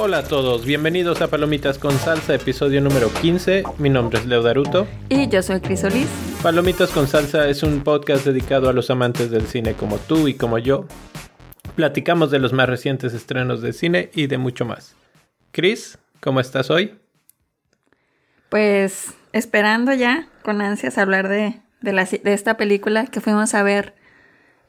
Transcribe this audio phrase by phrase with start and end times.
[0.00, 3.64] Hola a todos, bienvenidos a Palomitas con Salsa, episodio número 15.
[3.78, 4.86] Mi nombre es Leo Daruto.
[5.08, 6.06] Y yo soy Crisolis.
[6.42, 10.34] Palomitas con Salsa es un podcast dedicado a los amantes del cine como tú y
[10.34, 10.86] como yo.
[11.74, 14.94] Platicamos de los más recientes estrenos de cine y de mucho más.
[15.50, 16.94] Chris, ¿cómo estás hoy?
[18.48, 23.94] Pues esperando ya con ansias hablar de, de, de esta película que fuimos a ver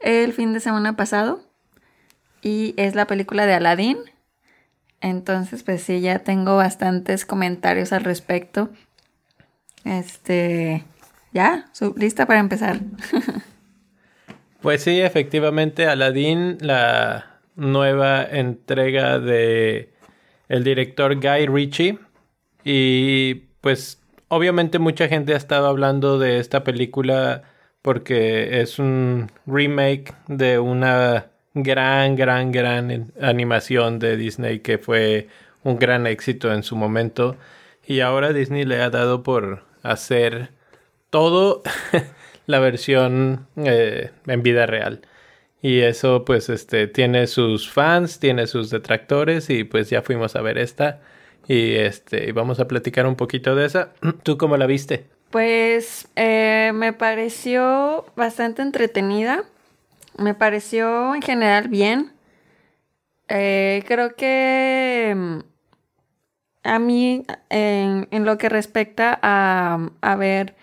[0.00, 1.42] el fin de semana pasado.
[2.42, 3.98] Y es la película de Aladdin
[5.00, 8.70] entonces, pues sí, ya tengo bastantes comentarios al respecto.
[9.84, 10.84] Este,
[11.32, 12.80] ya, lista para empezar.
[14.60, 19.94] pues sí, efectivamente, Aladdin, la nueva entrega de
[20.48, 21.98] el director Guy Ritchie.
[22.62, 23.99] Y pues
[24.30, 27.42] obviamente mucha gente ha estado hablando de esta película
[27.82, 35.28] porque es un remake de una gran, gran, gran animación de Disney que fue
[35.64, 37.36] un gran éxito en su momento.
[37.86, 40.50] Y ahora Disney le ha dado por hacer
[41.10, 41.62] todo
[42.46, 45.02] la versión eh, en vida real.
[45.62, 50.42] Y eso pues este tiene sus fans, tiene sus detractores y pues ya fuimos a
[50.42, 51.00] ver esta
[51.50, 53.92] y este vamos a platicar un poquito de esa.
[54.22, 55.06] ¿Tú cómo la viste?
[55.30, 59.42] Pues eh, me pareció bastante entretenida.
[60.16, 62.12] Me pareció en general bien.
[63.28, 65.38] Eh, creo que mm,
[66.62, 70.54] a mí, en, lo que respecta a, ver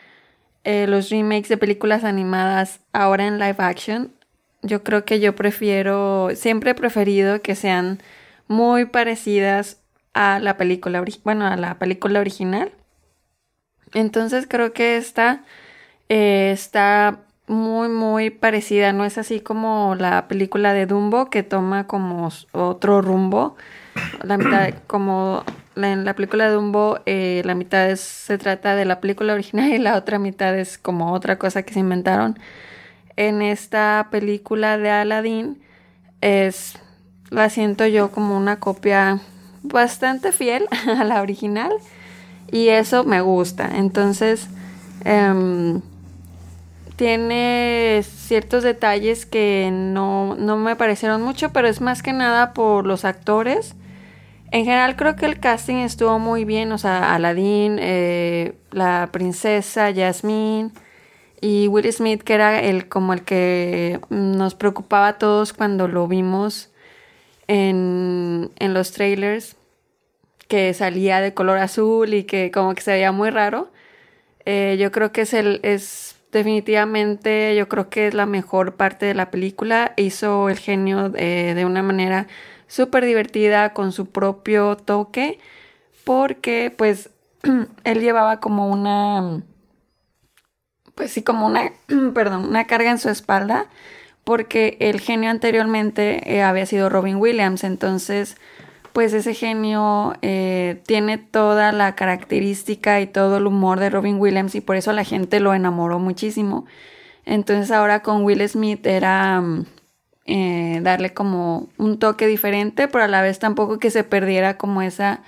[0.63, 4.13] eh, los remakes de películas animadas ahora en live action,
[4.61, 7.99] yo creo que yo prefiero, siempre he preferido que sean
[8.47, 9.81] muy parecidas
[10.17, 12.71] a la película, bueno, a la película original.
[13.93, 15.43] Entonces creo que esta
[16.09, 18.93] eh, está muy, muy parecida.
[18.93, 23.57] No es así como la película de Dumbo que toma como otro rumbo.
[24.23, 25.43] La mitad, como
[25.75, 29.77] en la película de Dumbo, eh, la mitad se trata de la película original y
[29.77, 32.39] la otra mitad es como otra cosa que se inventaron.
[33.17, 35.61] En esta película de Aladdin
[36.21, 36.79] es,
[37.29, 39.19] la siento yo como una copia
[39.63, 41.71] bastante fiel a la original
[42.51, 43.77] y eso me gusta.
[43.77, 44.47] Entonces,
[45.03, 45.81] em,
[46.95, 53.05] tiene ciertos detalles que no, me parecieron mucho, pero es más que nada por los
[53.05, 53.75] actores.
[54.51, 59.93] En general creo que el casting estuvo muy bien, o sea, Aladdin, eh, la princesa,
[59.93, 60.71] Jasmine
[61.41, 66.07] y Will Smith, que era el como el que nos preocupaba a todos cuando lo
[66.07, 66.71] vimos
[67.47, 69.55] en, en los trailers,
[70.47, 73.71] que salía de color azul y que como que se veía muy raro.
[74.45, 79.05] Eh, yo creo que es el, es definitivamente yo creo que es la mejor parte
[79.05, 79.93] de la película.
[79.97, 82.27] Hizo el genio eh, de una manera
[82.67, 85.39] súper divertida con su propio toque
[86.03, 87.09] porque pues
[87.83, 89.41] él llevaba como una
[90.95, 91.71] pues sí como una
[92.13, 93.67] perdón una carga en su espalda
[94.27, 98.35] porque el genio anteriormente eh, había sido Robin Williams entonces
[98.91, 104.53] pues ese genio eh, tiene toda la característica y todo el humor de Robin Williams
[104.55, 106.65] y por eso la gente lo enamoró muchísimo.
[107.23, 109.65] Entonces ahora con Will Smith era mm,
[110.25, 114.81] eh, darle como un toque diferente, pero a la vez tampoco que se perdiera como
[114.81, 115.21] esa,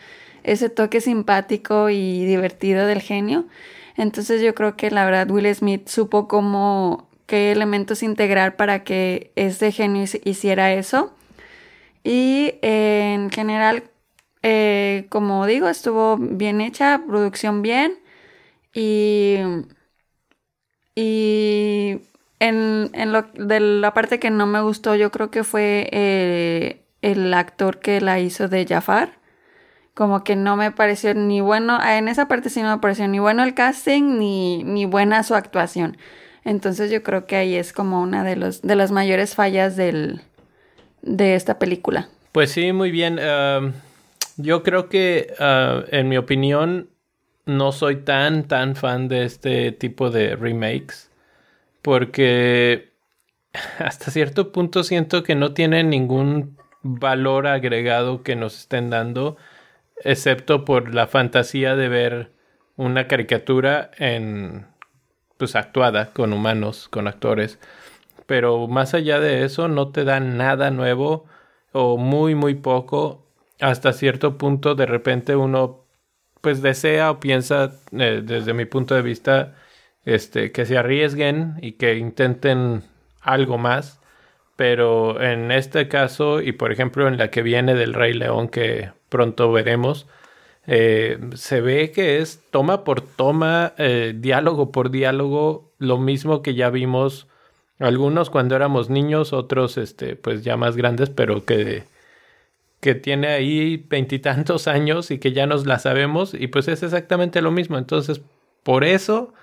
[0.43, 3.45] ese toque simpático y divertido del genio.
[3.95, 9.31] Entonces yo creo que la verdad Will Smith supo cómo qué elementos integrar para que
[9.37, 11.13] ese genio hiciera eso
[12.03, 13.83] y en general,
[14.43, 17.99] eh, como digo, estuvo bien hecha, producción bien.
[18.73, 19.37] Y,
[20.95, 22.01] y
[22.39, 27.33] en, lo de la parte que no me gustó, yo creo que fue eh, el
[27.33, 29.19] actor que la hizo de Jafar.
[29.93, 33.19] Como que no me pareció ni bueno, en esa parte sí no me pareció ni
[33.19, 35.97] bueno el casting ni, ni buena su actuación.
[36.43, 40.21] Entonces yo creo que ahí es como una de, los, de las mayores fallas del,
[41.01, 42.09] de esta película.
[42.31, 43.19] Pues sí, muy bien.
[44.37, 46.89] yo creo que, ah, en mi opinión,
[47.45, 51.09] no soy tan, tan fan de este tipo de remakes.
[51.81, 52.93] Porque
[53.79, 59.37] hasta cierto punto siento que no tienen ningún valor agregado que nos estén dando,
[60.03, 62.31] excepto por la fantasía de ver
[62.77, 64.65] una caricatura en
[65.39, 67.57] pues actuada con humanos, con actores
[68.29, 71.25] pero más allá de eso no te dan nada nuevo
[71.71, 73.25] o muy muy poco.
[73.59, 75.85] Hasta cierto punto de repente uno
[76.41, 79.55] pues desea o piensa eh, desde mi punto de vista
[80.05, 82.83] este, que se arriesguen y que intenten
[83.21, 83.99] algo más.
[84.55, 88.91] Pero en este caso, y por ejemplo en la que viene del Rey León, que
[89.09, 90.07] pronto veremos,
[90.67, 96.53] eh, se ve que es toma por toma, eh, diálogo por diálogo, lo mismo que
[96.53, 97.27] ya vimos
[97.79, 101.83] algunos cuando éramos niños, otros este, pues ya más grandes, pero que,
[102.81, 107.41] que tiene ahí veintitantos años y que ya nos la sabemos, y pues es exactamente
[107.41, 107.77] lo mismo.
[107.77, 108.21] Entonces,
[108.63, 109.33] por eso,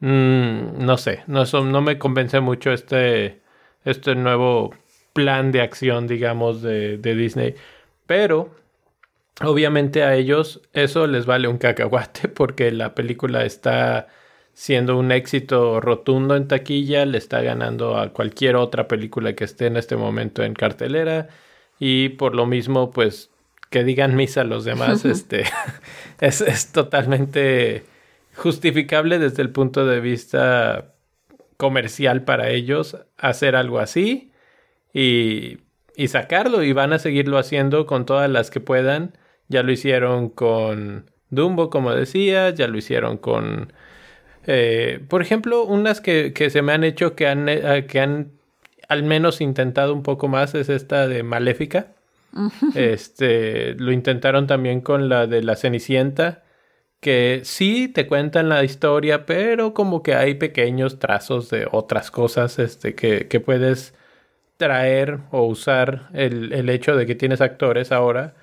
[0.00, 3.40] mmm, no sé, no, no me convence mucho este,
[3.84, 4.74] este nuevo
[5.14, 7.54] plan de acción, digamos, de, de Disney.
[8.06, 8.50] Pero
[9.42, 14.08] obviamente a ellos eso les vale un cacahuate porque la película está
[14.54, 19.66] siendo un éxito rotundo en taquilla, le está ganando a cualquier otra película que esté
[19.66, 21.28] en este momento en cartelera.
[21.78, 23.30] Y por lo mismo pues
[23.70, 25.44] que digan misa a los demás este
[26.20, 27.84] es, es totalmente
[28.34, 30.94] justificable desde el punto de vista
[31.56, 34.32] comercial para ellos hacer algo así
[34.92, 35.58] y,
[35.96, 40.28] y sacarlo y van a seguirlo haciendo con todas las que puedan ya lo hicieron
[40.28, 43.72] con Dumbo, como decía, ya lo hicieron con...
[44.46, 48.32] Eh, por ejemplo, unas que, que, se me han hecho que han, eh, que han
[48.88, 51.88] al menos intentado un poco más es esta de Maléfica.
[52.74, 56.44] Este, lo intentaron también con la de la Cenicienta,
[57.00, 62.58] que sí te cuentan la historia, pero como que hay pequeños trazos de otras cosas
[62.58, 63.94] este, que, que puedes
[64.56, 68.34] traer o usar el, el hecho de que tienes actores ahora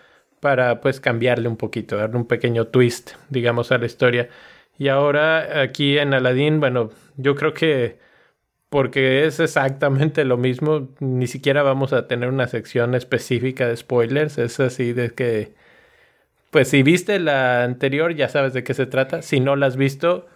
[0.46, 4.30] para pues cambiarle un poquito, darle un pequeño twist, digamos, a la historia.
[4.78, 7.98] Y ahora aquí en Aladdin, bueno, yo creo que
[8.70, 14.38] porque es exactamente lo mismo, ni siquiera vamos a tener una sección específica de spoilers,
[14.38, 15.56] es así de que,
[16.52, 19.78] pues si viste la anterior ya sabes de qué se trata, si no la has
[19.78, 20.28] visto,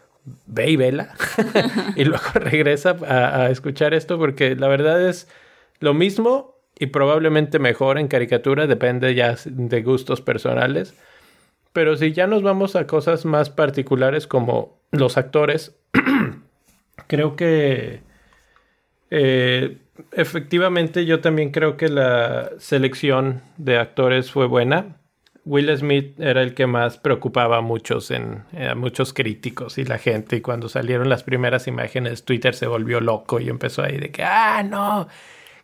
[0.48, 1.14] ve y vela.
[1.96, 5.28] Y luego regresa a, a escuchar esto porque la verdad es
[5.80, 10.96] lo mismo y probablemente mejor en caricatura, depende ya de gustos personales.
[11.74, 15.76] Pero si ya nos vamos a cosas más particulares como los actores,
[17.08, 18.02] creo que
[19.12, 19.78] eh,
[20.14, 24.96] efectivamente yo también creo que la selección de actores fue buena.
[25.46, 29.98] Will Smith era el que más preocupaba a muchos, en, a muchos críticos y la
[29.98, 30.38] gente.
[30.38, 34.24] Y cuando salieron las primeras imágenes, Twitter se volvió loco y empezó ahí de que,
[34.24, 35.08] ah, no,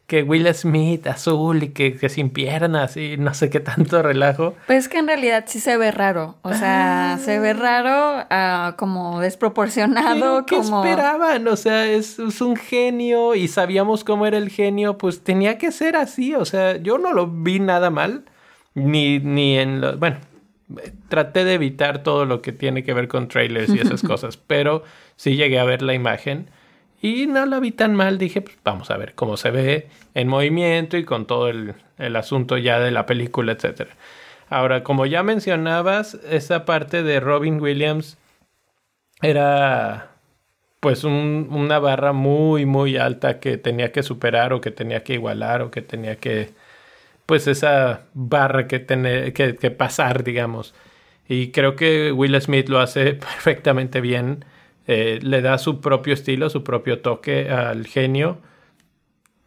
[0.08, 4.54] que Will Smith azul y que, que, sin piernas y no sé qué tanto relajo.
[4.68, 6.36] Pues que en realidad sí se ve raro.
[6.44, 7.18] O sea, ah.
[7.18, 10.46] se ve raro, uh, como desproporcionado.
[10.46, 10.84] ¿Qué, como...
[10.84, 11.48] esperaban?
[11.48, 15.72] O sea, es, es, un genio y sabíamos cómo era el genio, pues tenía que
[15.72, 16.36] ser así.
[16.36, 18.26] O sea, yo no lo vi nada mal.
[18.76, 19.98] Ni, ni en lo.
[19.98, 20.18] Bueno,
[21.10, 24.84] traté de evitar todo lo que tiene que ver con trailers y esas cosas, pero
[25.16, 26.50] sí llegué a ver la imagen.
[27.06, 30.28] Y no la vi tan mal, dije, pues vamos a ver cómo se ve en
[30.28, 33.90] movimiento y con todo el, el asunto ya de la película, etc.
[34.50, 38.18] Ahora, como ya mencionabas, esa parte de Robin Williams
[39.22, 40.14] era
[40.80, 45.14] pues un, una barra muy, muy alta que tenía que superar o que tenía que
[45.14, 46.54] igualar o que tenía que,
[47.28, 50.74] pues esa barra que, tener, que, que pasar, digamos.
[51.28, 54.44] Y creo que Will Smith lo hace perfectamente bien
[54.88, 58.40] eh, le da su propio estilo, su propio toque al genio.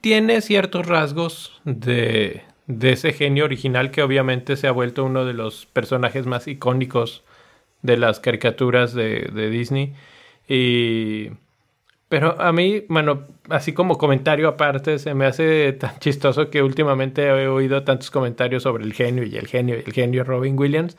[0.00, 5.32] Tiene ciertos rasgos de, de ese genio original que obviamente se ha vuelto uno de
[5.34, 7.24] los personajes más icónicos
[7.82, 9.94] de las caricaturas de, de Disney.
[10.48, 11.30] Y...
[12.08, 17.26] Pero a mí, bueno, así como comentario aparte, se me hace tan chistoso que últimamente
[17.26, 20.96] he oído tantos comentarios sobre el genio y el genio el genio Robin Williams.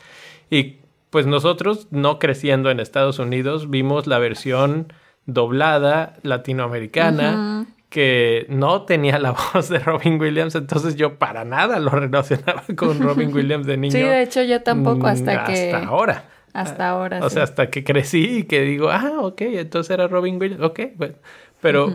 [0.51, 0.77] Y
[1.10, 4.94] pues nosotros, no creciendo en Estados Unidos, vimos la versión
[5.25, 7.66] doblada latinoamericana.
[7.89, 13.00] que no tenía la voz de Robin Williams, entonces yo para nada lo relacionaba con
[13.00, 13.92] Robin Williams de niño.
[13.92, 15.74] Sí, de hecho yo tampoco hasta, que...
[15.74, 16.25] Hasta ahora.
[16.54, 17.20] Hasta ahora.
[17.24, 20.80] O sea, hasta que crecí y que digo, ah, ok, entonces era Robin Williams, ok,
[20.98, 21.16] bueno.
[21.62, 21.94] Pero,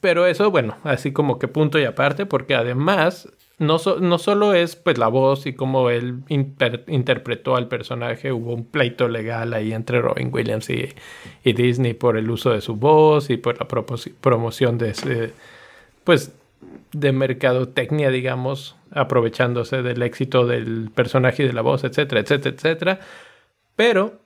[0.00, 3.28] pero eso, bueno, así como que punto y aparte, porque además
[3.58, 8.64] no, no solo es pues la voz y cómo él interpretó al personaje, hubo un
[8.64, 10.88] pleito legal ahí entre Robin Williams y,
[11.44, 13.66] Disney por el uso de su voz y por la
[14.20, 15.32] promoción de ese,
[16.04, 16.32] pues
[16.92, 23.00] de mercadotecnia, digamos, aprovechándose del éxito del personaje y de la voz, etcétera, etcétera, etcétera.
[23.76, 24.20] Pero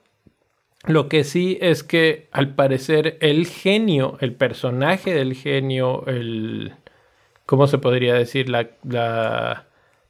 [0.85, 6.73] lo que sí es que al parecer el genio, el personaje del genio, el
[7.47, 8.49] ¿cómo se podría decir?
[8.49, 9.63] La, la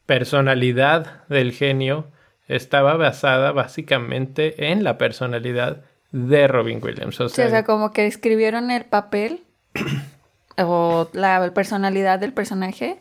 [0.06, 2.08] personalidad del genio
[2.50, 7.22] estaba basada básicamente en la personalidad de Robin Williams.
[7.22, 9.44] O Sí, o sea, sea, como que escribieron el papel
[10.58, 13.00] o la personalidad del personaje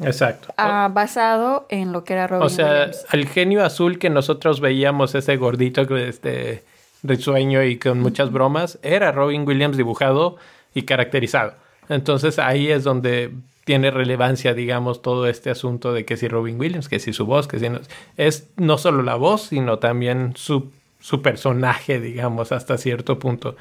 [0.00, 0.54] exacto.
[0.56, 3.06] ah, basado en lo que era Robin O sea, Williams.
[3.10, 6.64] al genio azul que nosotros veíamos, ese gordito que este
[7.02, 10.36] risueño y con muchas bromas, era Robin Williams dibujado
[10.72, 11.54] y caracterizado.
[11.90, 13.32] Entonces ahí es donde
[13.64, 17.46] tiene relevancia, digamos, todo este asunto de que si Robin Williams, que si su voz,
[17.46, 17.80] que si no,
[18.16, 20.70] es no solo la voz, sino también su,
[21.00, 23.56] su personaje, digamos, hasta cierto punto.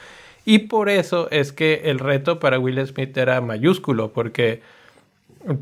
[0.46, 4.62] Y por eso es que el reto para Will Smith era mayúsculo, porque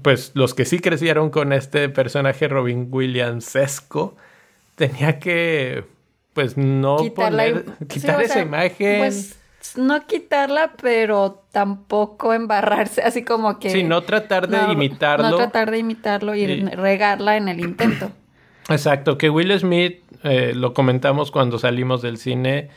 [0.02, 4.16] pues los que sí crecieron con este personaje Robin Williams-esco,
[4.76, 5.86] tenía que,
[6.34, 9.00] pues no poner, quitar sí, esa sea, imagen.
[9.00, 9.37] Pues
[9.76, 13.70] no quitarla, pero tampoco embarrarse, así como que...
[13.70, 15.30] sí, no tratar de no- imitarlo.
[15.30, 18.12] No tratar de imitarlo y regarla en el intento.
[18.70, 22.70] Exacto, que Will Smith, eh, lo comentamos cuando salimos del cine,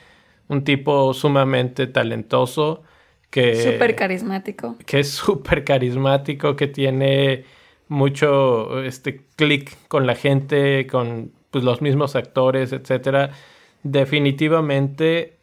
[0.49, 2.83] un tipo sumamente talentoso,
[3.31, 3.55] que...
[3.73, 4.77] Súper carismático.
[4.87, 7.45] que es súper carismático, que tiene
[7.89, 13.31] mucho este clic con la gente, con pues, los mismos actores, etcétera.
[13.83, 15.40] Definitivamente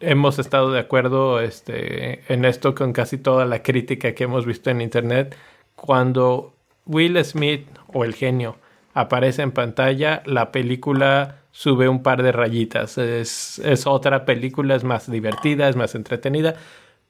[0.00, 4.70] hemos estado de acuerdo este, en esto con casi toda la crítica que hemos visto
[4.70, 5.36] en internet.
[5.74, 6.54] Cuando
[6.86, 8.56] Will Smith o el genio
[8.94, 12.98] aparece en pantalla, la película sube un par de rayitas.
[12.98, 16.54] Es, es otra película, es más divertida, es más entretenida.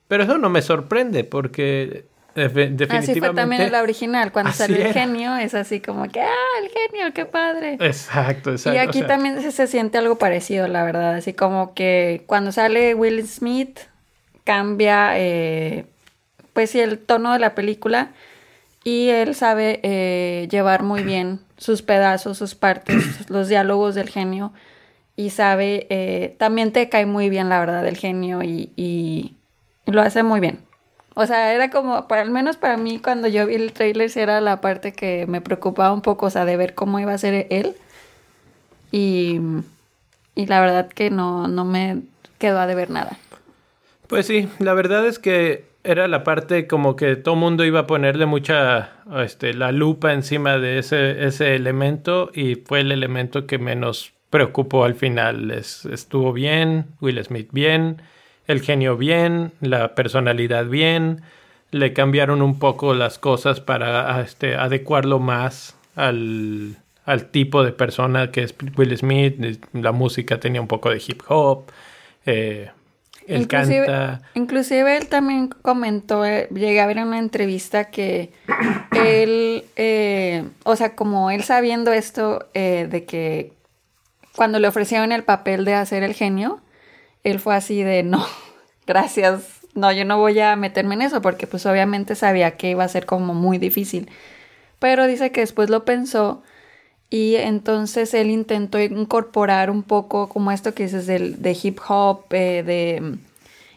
[0.06, 3.12] Pero eso no me sorprende porque definitivamente...
[3.12, 4.32] Así fue también en la original.
[4.32, 4.92] Cuando Así salió el era.
[4.92, 7.76] genio, es así como que, ah, el genio, qué padre.
[7.80, 8.76] Exacto, exacto.
[8.76, 11.14] Y aquí o sea, también se, se siente algo parecido, la verdad.
[11.14, 13.80] Así como que cuando sale Will Smith,
[14.44, 15.86] cambia, eh,
[16.52, 18.12] pues sí, el tono de la película.
[18.84, 24.52] Y él sabe eh, llevar muy bien sus pedazos, sus partes, los diálogos del genio.
[25.16, 28.42] Y sabe, eh, también te cae muy bien, la verdad, el genio.
[28.42, 29.34] Y, y
[29.86, 30.67] lo hace muy bien.
[31.20, 34.60] O sea, era como, al menos para mí, cuando yo vi el trailer, era la
[34.60, 37.74] parte que me preocupaba un poco, o sea, de ver cómo iba a ser él.
[38.92, 39.40] Y,
[40.36, 42.02] y la verdad que no, no me
[42.38, 43.18] quedó a deber nada.
[44.06, 47.86] Pues sí, la verdad es que era la parte como que todo mundo iba a
[47.88, 53.58] ponerle mucha, este, la lupa encima de ese, ese elemento y fue el elemento que
[53.58, 55.50] menos preocupó al final.
[55.50, 58.00] Es- estuvo bien, Will Smith bien,
[58.48, 61.22] el genio bien, la personalidad bien,
[61.70, 67.72] le cambiaron un poco las cosas para a, este, adecuarlo más al, al tipo de
[67.72, 69.60] persona que es Will Smith.
[69.72, 71.70] La música tenía un poco de hip hop.
[72.26, 72.70] Eh,
[73.28, 74.22] él inclusive, canta.
[74.34, 78.32] inclusive él también comentó, eh, llegué a ver en una entrevista que
[79.04, 83.52] él, eh, o sea, como él sabiendo esto eh, de que
[84.34, 86.60] cuando le ofrecieron el papel de hacer el genio,
[87.24, 88.26] él fue así de no,
[88.86, 92.84] gracias, no, yo no voy a meterme en eso porque pues obviamente sabía que iba
[92.84, 94.10] a ser como muy difícil.
[94.78, 96.42] Pero dice que después lo pensó
[97.10, 102.62] y entonces él intentó incorporar un poco como esto que dices de hip hop, eh,
[102.64, 103.18] de...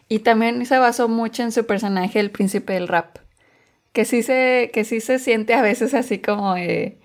[0.10, 3.18] Y también se basó mucho en su personaje, el príncipe del rap.
[3.94, 6.56] Que sí se, que sí se siente a veces así como...
[6.58, 6.98] eh,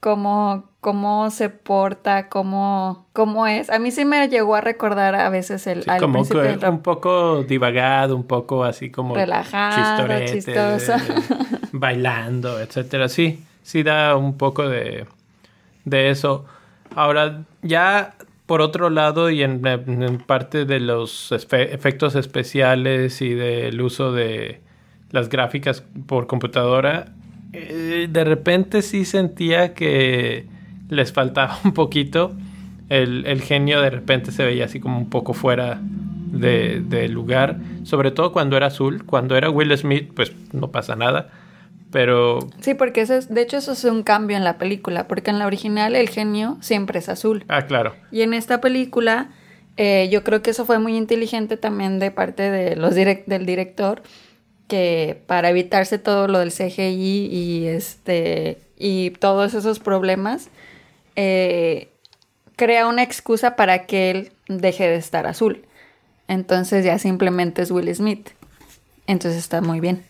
[0.00, 3.70] cómo, cómo se porta, cómo, cómo es.
[3.70, 6.82] A mí sí me llegó a recordar a veces el, Sí, al como príncipe un
[6.82, 10.94] poco divagado, un poco así como Relajado, chistoso.
[11.72, 13.08] bailando, etcétera.
[13.08, 15.06] Sí, sí da un poco de,
[15.84, 16.44] de eso.
[16.94, 18.14] Ahora, ya
[18.46, 24.60] por otro lado y en, en parte de los efectos especiales y del uso de
[25.10, 27.12] las gráficas por computadora,
[27.52, 30.46] eh, de repente sí sentía que
[30.88, 32.32] les faltaba un poquito.
[32.88, 37.58] El, el genio de repente se veía así como un poco fuera de, de lugar,
[37.84, 39.04] sobre todo cuando era azul.
[39.04, 41.28] Cuando era Will Smith, pues no pasa nada.
[41.90, 45.30] Pero Sí, porque eso es, de hecho eso es un cambio en la película, porque
[45.30, 47.44] en la original el genio siempre es azul.
[47.48, 47.94] Ah, claro.
[48.10, 49.30] Y en esta película,
[49.78, 53.46] eh, yo creo que eso fue muy inteligente también de parte de los direc- del
[53.46, 54.02] director,
[54.66, 60.50] que para evitarse todo lo del CGI y este y todos esos problemas,
[61.20, 61.88] eh,
[62.54, 65.64] crea una excusa para que él deje de estar azul.
[66.28, 68.28] Entonces ya simplemente es Will Smith.
[69.08, 70.04] Entonces está muy bien.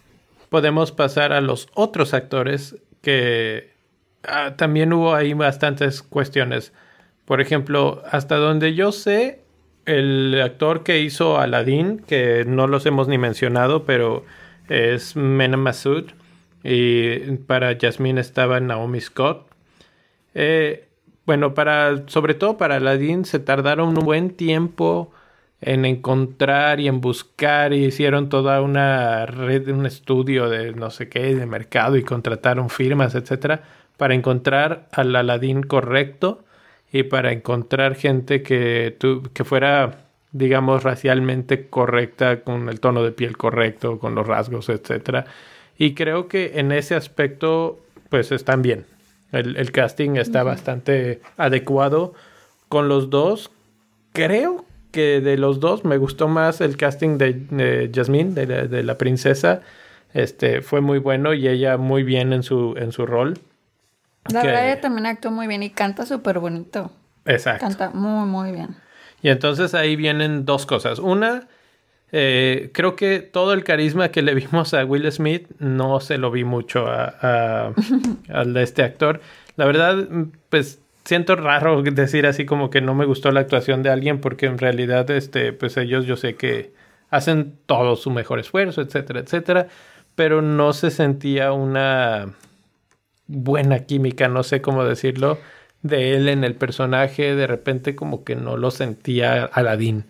[0.50, 3.70] Podemos pasar a los otros actores que
[4.22, 6.74] ah, también hubo ahí bastantes cuestiones.
[7.24, 9.40] Por ejemplo, hasta donde yo sé,
[9.86, 14.26] el actor que hizo Aladdin, que no los hemos ni mencionado, pero
[14.68, 16.10] es Mena Massoud.
[16.62, 19.48] Y para Jasmine estaba Naomi Scott.
[20.34, 20.87] Eh,
[21.28, 25.12] bueno, para, sobre todo para Aladdin se tardaron un buen tiempo
[25.60, 31.10] en encontrar y en buscar y hicieron toda una red, un estudio de no sé
[31.10, 33.60] qué, de mercado y contrataron firmas, etcétera,
[33.98, 36.44] para encontrar al Aladín correcto
[36.90, 38.96] y para encontrar gente que,
[39.34, 45.26] que fuera, digamos, racialmente correcta, con el tono de piel correcto, con los rasgos, etcétera.
[45.76, 48.86] Y creo que en ese aspecto, pues están bien.
[49.32, 52.14] El, casting está bastante adecuado
[52.68, 53.50] con los dos.
[54.12, 59.60] Creo que de los dos me gustó más el casting de, Jasmine, de, la princesa.
[60.14, 63.38] Este fue muy bueno y ella muy bien en su, en su rol.
[64.32, 66.90] La verdad, ella también actuó muy bien y canta súper bonito.
[67.26, 67.66] Exacto.
[67.66, 68.76] Canta muy, muy bien.
[69.22, 70.98] Y entonces ahí vienen dos cosas.
[70.98, 71.48] Una,
[72.12, 76.30] eh, creo que todo el carisma que le vimos a Will Smith no se lo
[76.30, 77.72] vi mucho a,
[78.46, 79.20] de este actor.
[79.56, 80.06] La verdad,
[80.48, 84.46] pues siento raro decir así como que no me gustó la actuación de alguien porque
[84.46, 86.72] en realidad, este, pues ellos yo sé que
[87.10, 89.68] hacen todo su mejor esfuerzo, etcétera, etcétera,
[90.14, 92.34] pero no se sentía una
[93.26, 95.38] buena química, no sé cómo decirlo,
[95.82, 100.04] de él en el personaje, de repente como que no lo sentía Aladín.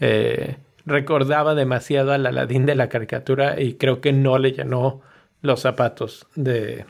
[0.00, 5.02] Eh, recordaba demasiado al Aladín de la caricatura y creo que no le llenó
[5.42, 6.86] los zapatos de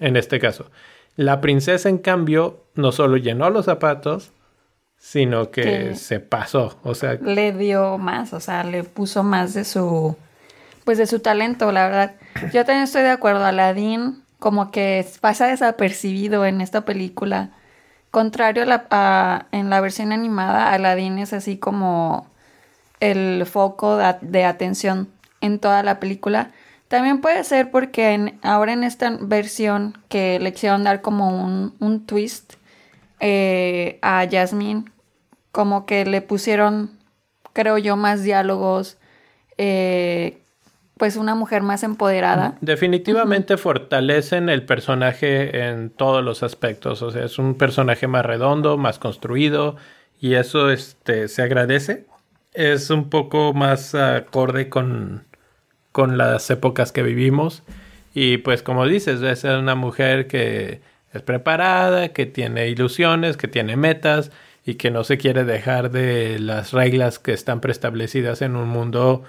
[0.00, 0.70] en este caso.
[1.16, 4.32] La princesa, en cambio, no solo llenó los zapatos,
[4.96, 9.64] sino que se pasó, o sea, le dio más, o sea, le puso más de
[9.64, 10.16] su
[10.84, 12.14] pues de su talento, la verdad.
[12.52, 17.48] Yo también estoy de acuerdo, Aladdin como que pasa desapercibido en esta película.
[18.10, 22.30] Contrario a, la, en la versión animada, Aladdin es así como
[23.04, 25.08] el foco de, atención
[25.40, 26.50] en toda la película.
[26.88, 32.54] También puede ser porque ahora en esta versión que le hicieron dar como un, twist
[33.20, 34.84] eh, a Jasmine,
[35.52, 36.90] como que le pusieron,
[37.52, 38.96] creo yo, más diálogos,
[39.58, 40.38] eh,
[40.96, 42.56] pues una mujer más empoderada.
[42.60, 48.78] Definitivamente fortalecen el personaje en todos los aspectos, o sea, es un personaje más redondo,
[48.78, 49.76] más construido
[50.20, 52.06] y eso este se agradece.
[52.54, 55.24] Es un poco más acorde con,
[55.92, 57.62] con las épocas que vivimos
[58.14, 60.80] y pues como dices, es una mujer que
[61.12, 64.30] es preparada, que tiene ilusiones, que tiene metas
[64.64, 69.24] y que no se quiere dejar de las reglas que están preestablecidas en un mundo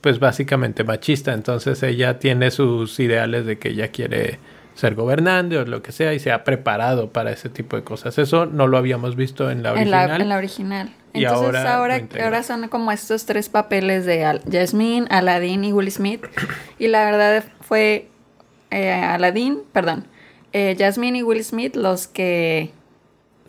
[0.00, 1.32] pues básicamente machista.
[1.32, 4.38] Entonces ella tiene sus ideales de que ella quiere
[4.74, 8.16] ser gobernante o lo que sea y se ha preparado para ese tipo de cosas.
[8.18, 10.20] Eso no lo habíamos visto en la original.
[10.20, 10.90] En la, original.
[11.12, 16.24] Entonces ahora, ahora, son como estos tres papeles de Jasmine, Aladdin y Will Smith.
[16.78, 18.08] Y la verdad fue
[18.70, 20.06] eh, Aladdin, perdón,
[20.52, 22.70] eh, Jasmine y Will Smith los que...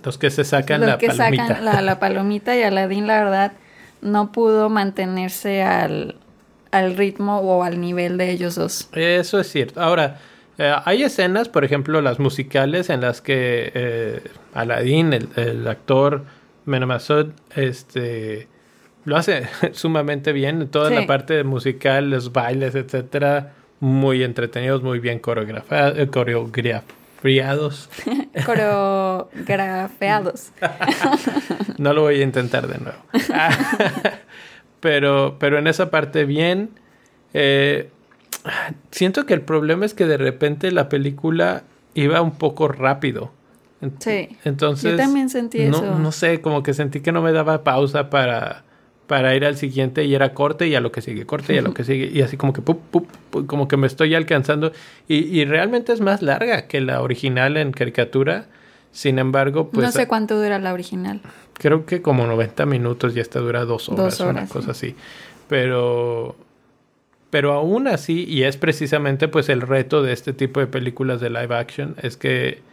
[0.04, 3.52] Los que se sacan los la que Sacan la, la palomita y Aladdin la verdad
[4.02, 6.15] no pudo mantenerse al,
[6.72, 8.89] al ritmo o al nivel de ellos dos.
[8.93, 9.82] Eso es cierto.
[9.82, 10.19] Ahora,
[10.58, 14.22] eh, hay escenas, por ejemplo, las musicales en las que eh,
[14.54, 16.26] Aladdin, el, actor
[16.69, 18.47] Menamasud, este
[19.05, 20.69] lo hace sumamente bien.
[20.69, 25.97] Toda la parte musical, los bailes, etcétera, muy entretenidos, muy bien coreografiados.
[25.97, 27.89] Eh, coreografiados.
[28.45, 30.51] coreografiados.
[31.77, 32.99] no lo voy a intentar de nuevo.
[34.79, 36.69] Pero, pero en esa parte bien.
[37.34, 37.89] Eh,
[38.91, 43.32] siento que el problema es que de repente la película iba un poco rápido.
[43.99, 44.37] Sí.
[44.43, 44.91] Entonces.
[44.91, 45.99] Yo también sentí no, eso.
[45.99, 48.63] No sé, como que sentí que no me daba pausa para,
[49.07, 51.61] para ir al siguiente y era corte y a lo que sigue, corte y a
[51.61, 52.09] lo que sigue.
[52.13, 53.07] Y así como que, pup, pup,
[53.47, 54.71] como que me estoy alcanzando.
[55.07, 58.47] Y, y realmente es más larga que la original en caricatura.
[58.91, 59.85] Sin embargo, pues...
[59.85, 61.21] No sé cuánto dura la original.
[61.53, 64.95] Creo que como 90 minutos y esta dura dos horas, una cosa así.
[65.47, 66.35] Pero...
[67.29, 71.29] Pero aún así, y es precisamente pues el reto de este tipo de películas de
[71.29, 72.63] live action, es que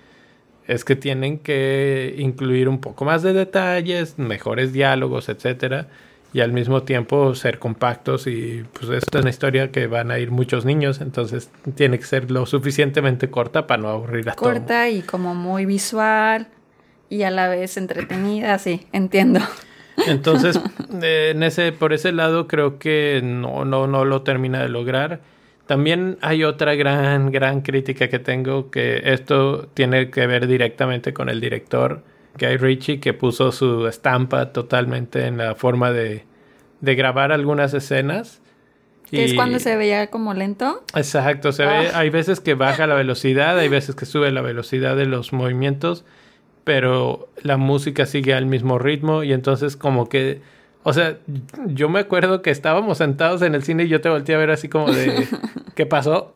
[0.67, 5.89] es que tienen que incluir un poco más de detalles, mejores diálogos, etcétera
[6.37, 10.19] y al mismo tiempo ser compactos y pues esta es una historia que van a
[10.19, 14.53] ir muchos niños, entonces tiene que ser lo suficientemente corta para no aburrir a todos.
[14.53, 16.49] Corta y como muy visual
[17.09, 19.41] y a la vez entretenida, sí, entiendo.
[20.07, 20.61] Entonces,
[21.01, 25.21] en ese, por ese lado creo que no, no, no lo termina de lograr.
[25.67, 31.29] También hay otra gran, gran crítica que tengo, que esto tiene que ver directamente con
[31.29, 32.05] el director
[32.39, 36.25] Guy Ritchie que puso su estampa totalmente en la forma de,
[36.81, 38.41] de grabar algunas escenas.
[39.11, 39.21] Y...
[39.21, 40.85] ¿Es cuando se veía como lento?
[40.95, 41.99] Exacto, se ve, ah.
[41.99, 46.05] hay veces que baja la velocidad, hay veces que sube la velocidad de los movimientos,
[46.63, 50.41] pero la música sigue al mismo ritmo y entonces como que
[50.89, 51.17] O sea,
[51.67, 54.53] yo me acuerdo que estábamos sentados en el cine y yo te volteé a ver
[54.53, 55.27] así como de,
[55.75, 56.33] ¿qué pasó?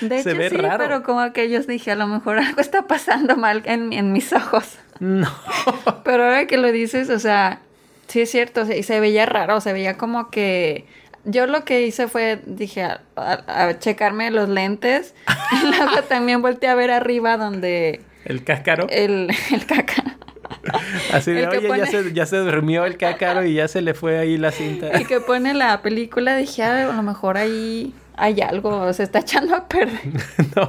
[0.00, 3.62] De hecho, sí, pero como que yo dije, a lo mejor algo está pasando mal
[3.64, 4.78] en, en mis ojos.
[5.00, 5.28] No.
[6.04, 7.58] Pero ahora que lo dices, o sea,
[8.06, 10.86] sí es cierto, y se veía raro, se veía como que...
[11.24, 15.14] Yo lo que hice fue, dije, a, a- a checarme los lentes.
[15.60, 18.86] y luego también volteé a ver arriba donde El cáscaro.
[18.90, 20.18] el, el caca.
[21.12, 24.18] Así de, oye, ya, se, ya se durmió el cácaro y ya se le fue
[24.18, 24.88] ahí la cinta.
[24.90, 29.20] El que pone la película, dije, "Ah, a lo mejor ahí hay algo, se está
[29.20, 29.98] echando a perder.
[30.56, 30.68] No,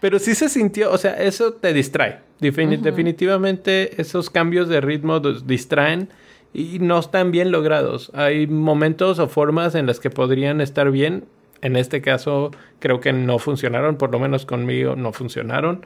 [0.00, 2.20] pero sí se sintió, o sea, eso te distrae.
[2.40, 6.08] Defini- Definitivamente esos cambios de ritmo distraen
[6.54, 8.10] y no están bien logrados.
[8.14, 11.24] Hay momentos o formas en las que podrían estar bien.
[11.62, 15.80] En este caso creo que no funcionaron, por lo menos conmigo no funcionaron.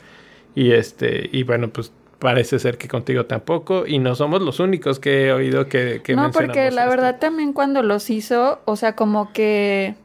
[0.55, 3.87] Y este, y bueno, pues parece ser que contigo tampoco.
[3.87, 6.91] Y no somos los únicos que he oído que, que no, porque la esto.
[6.91, 9.97] verdad también cuando los hizo, o sea, como que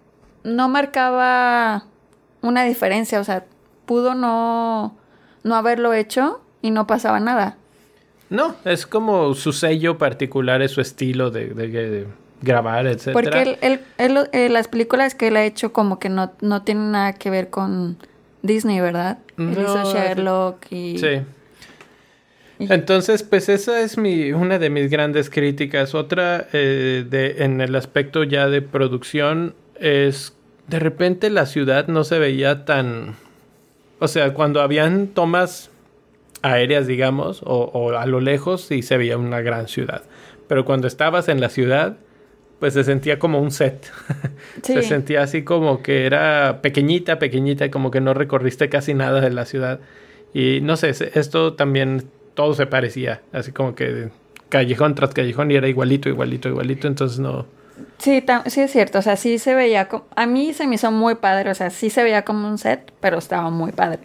[0.44, 1.84] no marcaba
[2.42, 3.46] una diferencia, o sea,
[3.86, 4.96] pudo no,
[5.44, 7.58] no haberlo hecho y no pasaba nada.
[8.30, 12.08] No, es como su sello particular, es su estilo de, de- de
[12.42, 13.14] grabar, etcétera.
[13.14, 13.80] Porque él, él-
[14.18, 17.30] él- eh, las películas que él ha hecho como que no, no tienen nada que
[17.30, 17.98] ver con
[18.42, 19.20] Disney, ¿verdad?
[19.38, 20.98] Él hizo Sherlock y...
[21.00, 21.22] Sí.
[22.60, 25.94] Entonces, pues esa es mi, una de mis grandes críticas.
[25.94, 30.34] Otra eh, de, en el aspecto ya de producción es
[30.68, 33.16] de repente la ciudad no se veía tan...
[34.00, 35.70] O sea, cuando habían tomas
[36.42, 40.04] aéreas, digamos, o, o a lo lejos, sí se veía una gran ciudad.
[40.48, 41.98] Pero cuando estabas en la ciudad,
[42.60, 43.92] pues se sentía como un set.
[44.64, 44.74] Sí.
[44.74, 49.30] Se sentía así como que era pequeñita, pequeñita, como que no recorriste casi nada de
[49.30, 49.80] la ciudad.
[50.34, 54.10] Y no sé, esto también todo se parecía, así como que
[54.50, 57.46] callejón tras callejón y era igualito, igualito, igualito, entonces no.
[57.98, 60.06] Sí, sí es cierto, o sea, sí se veía como...
[60.16, 62.92] A mí se me hizo muy padre, o sea, sí se veía como un set,
[63.02, 64.00] pero estaba muy padre.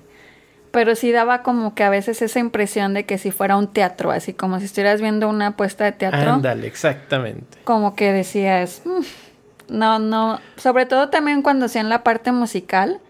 [0.73, 4.11] Pero sí daba como que a veces esa impresión de que si fuera un teatro,
[4.13, 7.59] así como si estuvieras viendo una puesta de teatro, Ándale, exactamente.
[7.65, 13.01] como que decías, "Mm, no, no, sobre todo también cuando hacían la parte musical,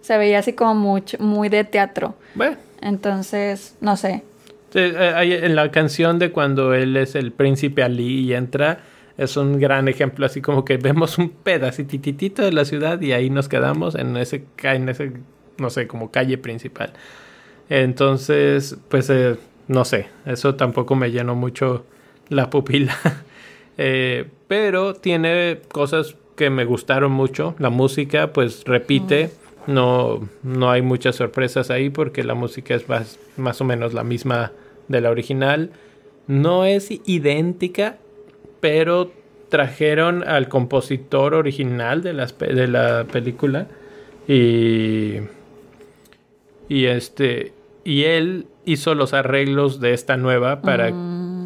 [0.00, 2.14] se veía así como mucho, muy de teatro.
[2.34, 4.22] Bueno, Entonces, no sé.
[4.74, 8.80] Eh, en la canción de cuando él es el príncipe Ali y entra,
[9.18, 13.30] es un gran ejemplo, así como que vemos un pedacititito de la ciudad y ahí
[13.30, 15.12] nos quedamos en ese, en ese
[15.58, 16.92] no sé, como calle principal.
[17.68, 19.36] Entonces, pues, eh,
[19.68, 21.86] no sé, eso tampoco me llenó mucho
[22.28, 22.96] la pupila.
[23.82, 27.54] Eh, pero tiene cosas que me gustaron mucho.
[27.58, 29.30] La música, pues, repite.
[29.66, 34.04] No, no hay muchas sorpresas ahí porque la música es más, más o menos la
[34.04, 34.52] misma
[34.88, 35.70] de la original.
[36.26, 37.98] No es idéntica,
[38.60, 39.10] pero
[39.48, 43.66] trajeron al compositor original de, las de la película
[44.28, 45.16] y
[46.68, 47.52] y este
[47.84, 50.90] y él hizo los arreglos de esta nueva para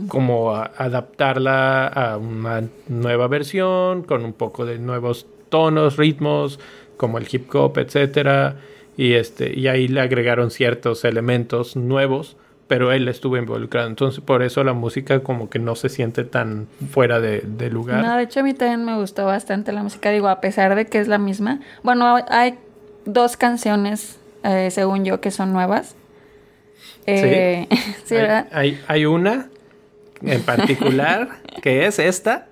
[0.09, 6.61] como a- adaptarla a una nueva versión con un poco de nuevos tonos ritmos
[6.97, 8.57] como el hip hop etcétera
[8.97, 14.43] y este y ahí le agregaron ciertos elementos nuevos pero él estuvo involucrado entonces por
[14.43, 18.23] eso la música como que no se siente tan fuera de, de lugar No, de
[18.23, 21.09] hecho a mí también me gustó bastante la música, digo, a pesar de que es
[21.09, 21.61] la misma.
[21.83, 22.59] Bueno, hay
[23.05, 25.95] dos canciones, eh, según yo, que son nuevas.
[27.07, 27.69] Eh,
[28.05, 28.49] sí, hay, ¿verdad?
[28.51, 29.49] hay, hay una
[30.23, 31.29] en particular
[31.63, 32.47] que es esta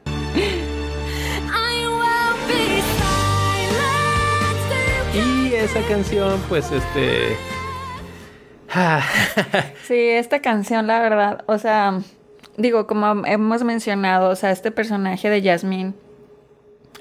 [5.62, 7.36] esa canción, pues, este.
[8.70, 9.02] ah,
[9.84, 12.00] Sí, esta canción, la verdad, o sea,
[12.56, 15.94] digo, como hemos mencionado, o sea, este personaje de Jasmine,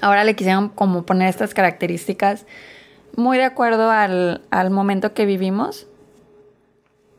[0.00, 2.46] ahora le quisieron como poner estas características
[3.16, 5.88] muy de acuerdo al, al momento que vivimos.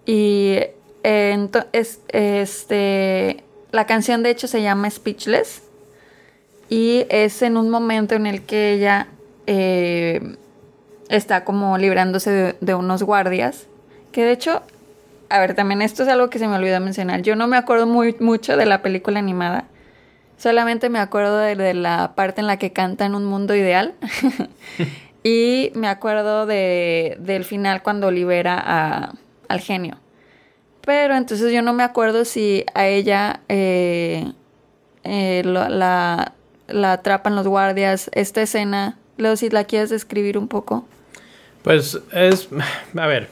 [0.05, 0.59] Y
[1.03, 1.49] eh,
[2.13, 5.63] este, la canción de hecho se llama Speechless
[6.69, 9.07] y es en un momento en el que ella
[9.45, 10.37] eh,
[11.15, 13.67] está como librándose de, unos guardias.
[14.11, 14.63] Que de hecho,
[15.29, 17.21] a ver, también esto es algo que se me olvidó mencionar.
[17.21, 19.65] Yo no me acuerdo muy mucho de la película animada.
[20.37, 23.93] Solamente me acuerdo de, la parte en la que canta en un mundo ideal.
[25.23, 29.13] y me acuerdo de, del final cuando libera a-
[29.47, 29.97] al genio.
[30.81, 34.33] Pero entonces yo no me acuerdo si a ella eh,
[35.03, 36.33] eh, la,
[36.67, 38.09] la atrapan los guardias.
[38.13, 40.85] Esta escena, Leo, si la quieres describir un poco.
[41.63, 42.49] Pues es.
[42.95, 43.29] A ver,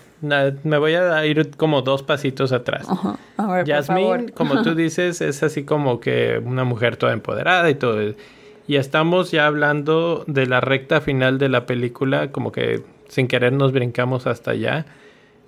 [0.64, 2.88] Me voy a ir como dos pasitos atrás.
[2.90, 3.18] Ajá.
[3.38, 4.32] A ver, por Yasmín, favor.
[4.34, 8.14] como tú dices, es así como que una mujer toda empoderada y todo.
[8.68, 13.54] Y estamos ya hablando de la recta final de la película, como que sin querer
[13.54, 14.86] nos brincamos hasta allá.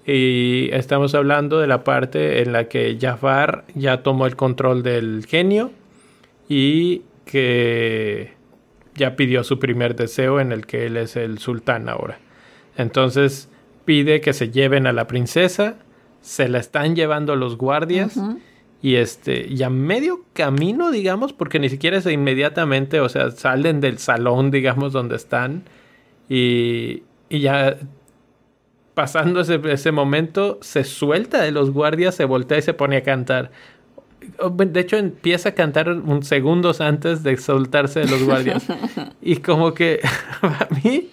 [0.05, 5.25] Y estamos hablando de la parte en la que Jafar ya tomó el control del
[5.25, 5.71] genio
[6.49, 8.33] y que
[8.95, 12.17] ya pidió su primer deseo en el que él es el sultán ahora.
[12.77, 13.49] Entonces
[13.85, 15.75] pide que se lleven a la princesa,
[16.21, 18.19] se la están llevando los guardias
[18.81, 23.81] y este y a medio camino, digamos, porque ni siquiera es inmediatamente, o sea, salen
[23.81, 25.63] del salón, digamos, donde están
[26.29, 27.77] y, y ya
[28.93, 33.03] pasando ese, ese momento se suelta de los guardias, se voltea y se pone a
[33.03, 33.51] cantar.
[34.55, 38.65] De hecho, empieza a cantar un segundos antes de soltarse de los guardias.
[39.21, 39.99] y como que
[40.41, 41.09] a mí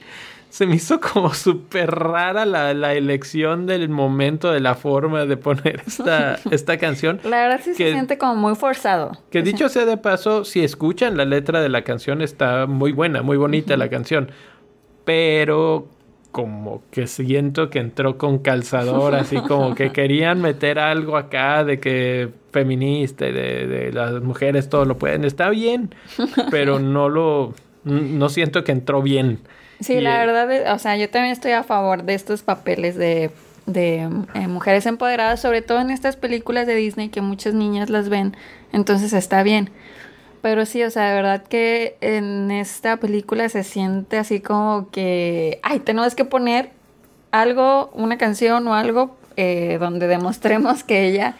[0.50, 5.36] se me hizo como súper rara la, la elección del momento, de la forma de
[5.38, 7.20] poner esta, esta canción.
[7.24, 9.12] La verdad sí que- se siente como muy forzado.
[9.30, 13.22] Que dicho sea de paso, si escuchan la letra de la canción está muy buena,
[13.22, 14.30] muy bonita la canción.
[15.04, 15.88] Pero
[16.32, 21.80] como que siento que entró con calzador, así como que querían meter algo acá de
[21.80, 25.24] que feminista y de, de las mujeres todo lo pueden.
[25.24, 25.94] Está bien,
[26.50, 27.54] pero no lo...
[27.82, 29.40] No siento que entró bien.
[29.80, 32.42] Sí, Y, la eh, verdad, es- o sea, yo también estoy a favor de estos
[32.42, 33.30] papeles de,
[33.66, 38.08] de eh, mujeres empoderadas, sobre todo en estas películas de Disney que muchas niñas las
[38.08, 38.36] ven,
[38.72, 39.70] entonces está bien.
[40.42, 45.60] Pero sí, o sea, de verdad que en esta película se siente así como que,
[45.62, 46.70] ay, tenemos que poner
[47.30, 51.36] algo, una canción o algo eh, donde demostremos que ella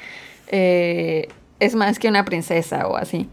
[0.48, 1.29] eh,
[1.61, 3.29] es más que una princesa o así.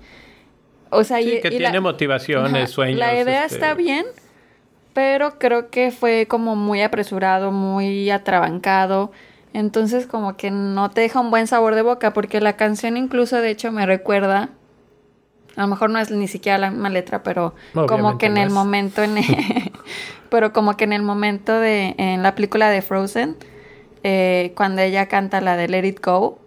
[0.90, 3.00] O sea, Sí, y, que y tiene la- motivaciones, Ajá, sueños.
[3.00, 4.06] La idea este, está bien,
[4.98, 9.12] pero creo que fue como muy apresurado, muy atrabancado.
[9.54, 13.40] Entonces como que no te deja un buen sabor de boca, porque la canción incluso
[13.40, 14.50] de hecho me recuerda,
[15.56, 17.54] a lo mejor no es ni siquiera la misma letra, pero
[17.88, 18.54] como que en no el es.
[18.54, 19.18] momento, en
[20.32, 23.36] pero como que en el momento de, en la película de Frozen,
[24.02, 26.40] eh, cuando ella canta la de Let It Go,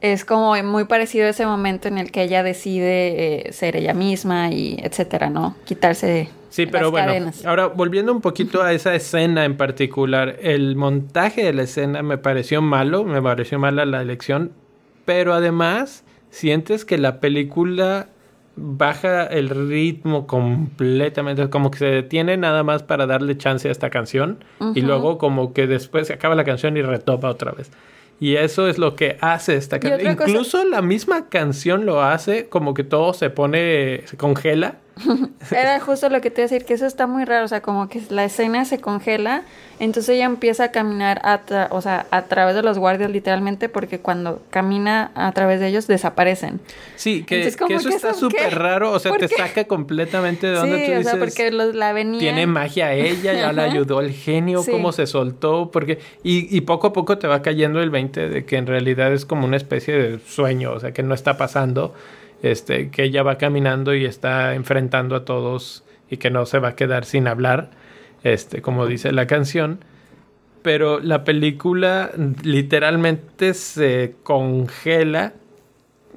[0.00, 3.94] es como muy parecido a ese momento en el que ella decide eh, ser ella
[3.94, 5.54] misma y etcétera, ¿no?
[5.64, 7.44] Quitarse Sí, pero bueno, cadenas.
[7.44, 12.16] ahora volviendo un poquito a esa escena en particular, el montaje de la escena me
[12.18, 14.52] pareció malo, me pareció mala la elección,
[15.04, 18.08] pero además sientes que la película
[18.56, 23.90] baja el ritmo completamente, como que se detiene nada más para darle chance a esta
[23.90, 24.86] canción y Ujú.
[24.86, 27.70] luego como que después se acaba la canción y retoma otra vez.
[28.18, 30.16] Y eso es lo que hace esta canción.
[30.16, 34.76] cosa- Incluso la misma canción lo hace como que todo se pone, se congela
[35.50, 37.60] Era justo lo que te iba a decir, que eso está muy raro, o sea,
[37.60, 39.42] como que la escena se congela,
[39.78, 43.68] entonces ella empieza a caminar, a tra- o sea, a través de los guardias literalmente,
[43.68, 46.60] porque cuando camina a través de ellos desaparecen.
[46.96, 49.36] Sí, que, Entonces, que ¿cómo eso que está súper raro, o sea, ¿Por te qué?
[49.36, 53.34] saca completamente de Sí, donde tú o dices, sea, porque los, la tiene magia ella,
[53.34, 54.70] ya la ayudó el genio, Sí.
[54.72, 58.44] cómo se soltó, porque y, y poco a poco te va cayendo el 20 de
[58.46, 61.94] que en realidad es como una especie de sueño, o sea, que no está pasando,
[62.42, 66.68] este, que ella va caminando y está enfrentando a todos y que no se va
[66.68, 67.70] a quedar sin hablar,
[68.22, 69.80] este, como dice la canción.
[70.62, 72.10] Pero la película
[72.42, 75.34] literalmente se congela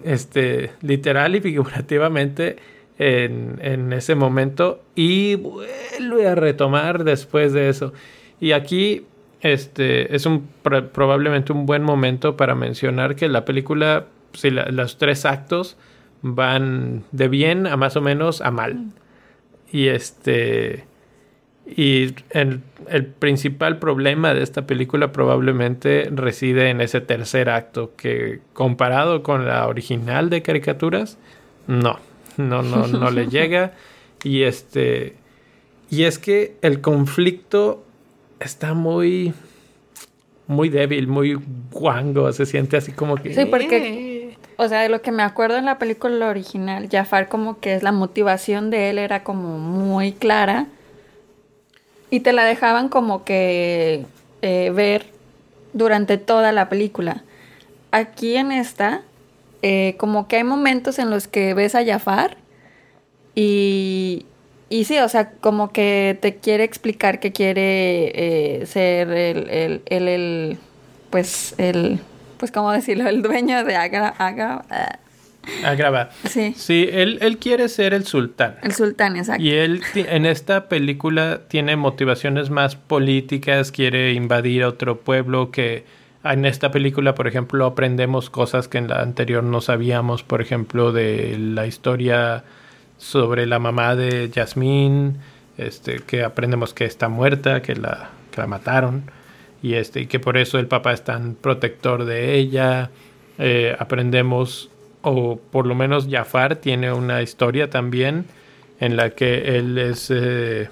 [0.03, 2.57] este, literal y figurativamente
[2.97, 7.93] en, en ese momento y vuelve a retomar después de eso.
[8.39, 9.05] Y aquí
[9.41, 14.65] este, es un, pro- probablemente un buen momento para mencionar que la película, si la-
[14.69, 15.77] los tres actos
[16.21, 18.91] van de bien a más o menos a mal.
[19.71, 20.85] Y este...
[21.65, 28.39] Y el, el principal problema de esta película probablemente reside en ese tercer acto que
[28.53, 31.19] comparado con la original de caricaturas,
[31.67, 31.99] no,
[32.37, 33.73] no, no, no le llega.
[34.23, 35.15] Y este,
[35.89, 37.83] y es que el conflicto
[38.39, 39.33] está muy,
[40.47, 41.37] muy débil, muy
[41.71, 43.33] guango, se siente así como que...
[43.33, 44.08] Sí, porque,
[44.61, 47.81] o sea, de lo que me acuerdo en la película original, Jafar como que es
[47.81, 50.65] la motivación de él era como muy clara
[52.09, 54.05] y te la dejaban como que
[54.41, 55.05] eh, ver
[55.71, 57.23] durante toda la película.
[57.91, 59.03] Aquí en esta,
[59.61, 62.35] eh, como que hay momentos en los que ves a Jafar
[63.35, 64.25] y,
[64.69, 68.11] y sí, o sea, como que te quiere explicar que quiere
[68.61, 70.57] eh, ser el, el, el, el,
[71.11, 72.01] pues, el,
[72.39, 73.07] pues, ¿cómo decirlo?
[73.07, 74.97] El dueño de Agra, Agra, ah,
[75.63, 76.09] a grabar.
[76.25, 76.53] Sí.
[76.55, 78.55] Sí, él, él quiere ser el sultán.
[78.61, 79.43] El sultán, exacto.
[79.43, 85.85] Y él en esta película tiene motivaciones más políticas, quiere invadir otro pueblo que
[86.23, 90.91] en esta película, por ejemplo, aprendemos cosas que en la anterior no sabíamos, por ejemplo,
[90.91, 92.43] de la historia
[92.97, 95.17] sobre la mamá de Yasmín,
[95.57, 99.03] este, que aprendemos que está muerta, que la, que la mataron,
[99.61, 102.91] y este, y que por eso el papá es tan protector de ella.
[103.37, 104.69] Eh, aprendemos,
[105.01, 108.25] o por lo menos Jafar tiene una historia también
[108.79, 110.69] en la que él es eh,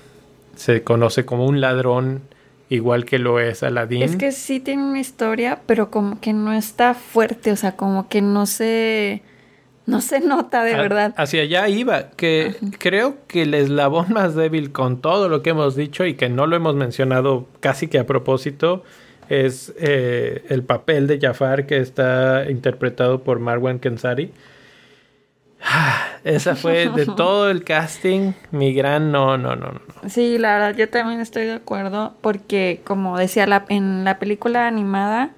[0.56, 2.22] se conoce como un ladrón
[2.70, 4.02] igual que lo es Aladdin.
[4.02, 8.10] Es que sí tiene una historia, pero como que no está fuerte, o sea, como
[8.10, 9.22] que no se,
[9.88, 11.14] no se nota de A- verdad.
[11.18, 15.76] Hacia allá iba, que creo que el eslabón más débil con todo lo que hemos
[15.76, 18.84] dicho y que no lo hemos mencionado casi que a propósito
[19.30, 24.32] es eh, el papel de Jafar que está interpretado por Marwan Kensari.
[26.24, 30.10] Esa fue de todo el casting mi gran no, no, no, no.
[30.10, 34.68] Sí, la verdad, yo también estoy de acuerdo, porque como decía la, en la película
[34.68, 35.32] animada,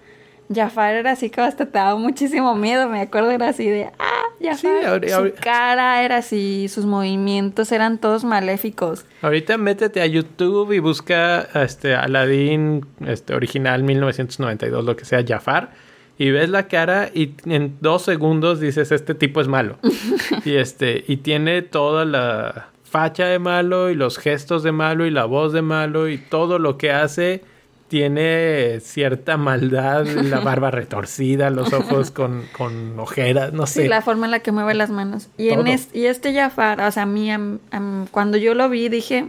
[0.53, 4.23] Jafar era así que hasta te daba muchísimo miedo, me acuerdo, era así de, ah,
[4.41, 9.05] Jafar, Sí, su cara era así, sus movimientos eran todos maléficos.
[9.21, 15.71] Ahorita métete a YouTube y busca este Aladdin este original 1992, lo que sea Jafar
[16.19, 19.79] y ves la cara y en dos segundos dices este tipo es malo
[20.45, 25.11] y este y tiene toda la facha de malo y los gestos de malo y
[25.11, 27.41] la voz de malo y todo lo que hace
[27.89, 33.81] tiene cierta maldad, la barba retorcida, los ojos con, con ojeras, no sé.
[33.83, 35.27] Sí, la forma en la que mueve las manos.
[35.37, 38.69] Y, en es- y este Jafar, o sea, a mí, am- am- cuando yo lo
[38.69, 39.27] vi, dije,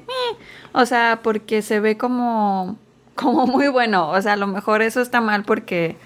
[0.72, 2.78] o sea, porque se ve como,
[3.16, 4.10] como muy bueno.
[4.10, 5.96] O sea, a lo mejor eso está mal porque...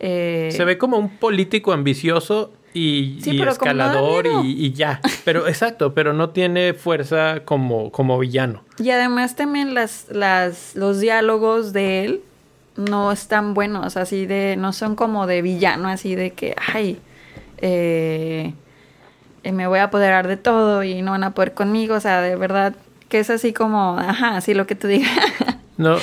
[0.00, 5.00] eh, Se ve como un político ambicioso y, Sí, escalador y, y ya.
[5.24, 8.62] Pero exacto, pero no tiene fuerza como, como villano.
[8.78, 12.20] Y además también las, las, los diálogos de él
[12.76, 16.98] no están buenos, así de, no son como de villano, así de que, ay,
[17.58, 18.52] eh,
[19.44, 22.20] eh, me voy a apoderar de todo y no van a poder conmigo, o sea,
[22.20, 22.74] de verdad
[23.08, 25.10] que es así como, ajá, así lo que tú digas.
[25.78, 25.96] No,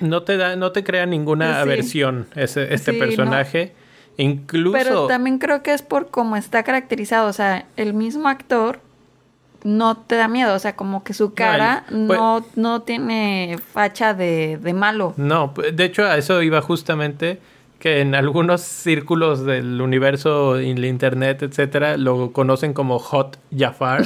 [0.00, 1.60] no te da, no te crea ninguna Sí.
[1.60, 3.72] aversión ese, este Sí, personaje.
[4.18, 8.80] Incluso Pero también creo que es por cómo está caracterizado, o sea, el mismo actor
[9.64, 13.58] no te da miedo, o sea, como que su cara el- pues- no, no tiene
[13.72, 15.14] facha de, de malo.
[15.16, 17.40] No, de hecho a eso iba justamente
[17.78, 24.02] que en algunos círculos del universo, en la internet, etcétera, lo conocen como Hot Jafar.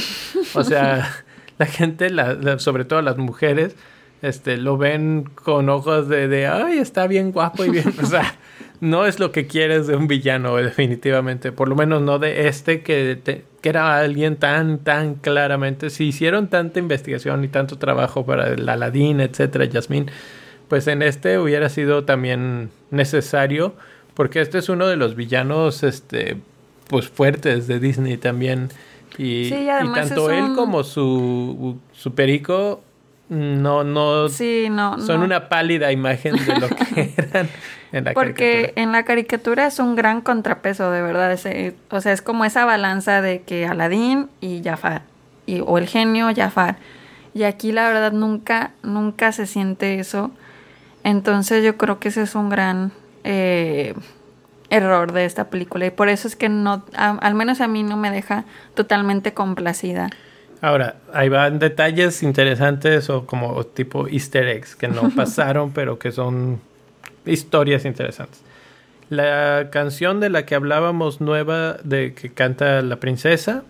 [0.55, 1.11] O sea,
[1.59, 3.75] la gente, la- la- sobre todo las mujeres,
[4.21, 8.35] este, lo ven con ojos de, de, ay, está bien guapo y bien, o sea,
[8.83, 11.53] no es lo que quieres de un villano, definitivamente.
[11.53, 15.89] Por lo menos no de este que, te- que era alguien tan, tan claramente.
[15.89, 20.11] Si hicieron tanta investigación y tanto trabajo para el Aladdin, etcétera, Yasmín,
[20.69, 23.75] pues en este hubiera sido también necesario,
[24.15, 26.37] porque este es uno de los villanos, este,
[26.89, 28.69] pues fuertes de Disney también.
[29.17, 32.83] Y, Sí, y tanto él como su, su perico
[33.33, 35.25] no, no Sí, no, son no.
[35.27, 37.49] una pálida imagen de lo que eran
[37.93, 38.35] en la Porque
[38.75, 38.83] caricatura.
[38.83, 41.33] en la caricatura es un gran contrapeso, de verdad.
[41.91, 45.03] o sea, es como esa balanza de que Aladín y Jafar.
[45.47, 46.77] Y, o el genio Jafar.
[47.35, 50.31] Y aquí la verdad nunca, nunca se siente eso.
[51.05, 52.93] Entonces yo creo que ese es un gran
[53.25, 53.95] eh,
[54.71, 55.87] error de esta película.
[55.87, 59.33] Y por eso es que no, a- al menos a mí no me deja totalmente
[59.35, 60.11] complacida.
[60.63, 66.11] Ahora, ahí van detalles interesantes o como tipo easter eggs que no pasaron, pero que
[66.13, 66.61] son
[67.27, 68.41] historias interesantes.
[69.11, 73.63] La canción de la que hablábamos nueva de que canta la princesa,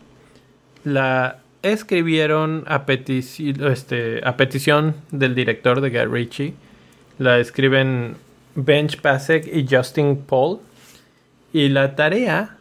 [0.85, 6.55] la escribieron a, petici- este, a petición del director de Guy Ritchie.
[7.19, 8.15] La escriben
[8.55, 10.61] Bench Pasek y Justin Paul.
[11.53, 12.57] Y la tarea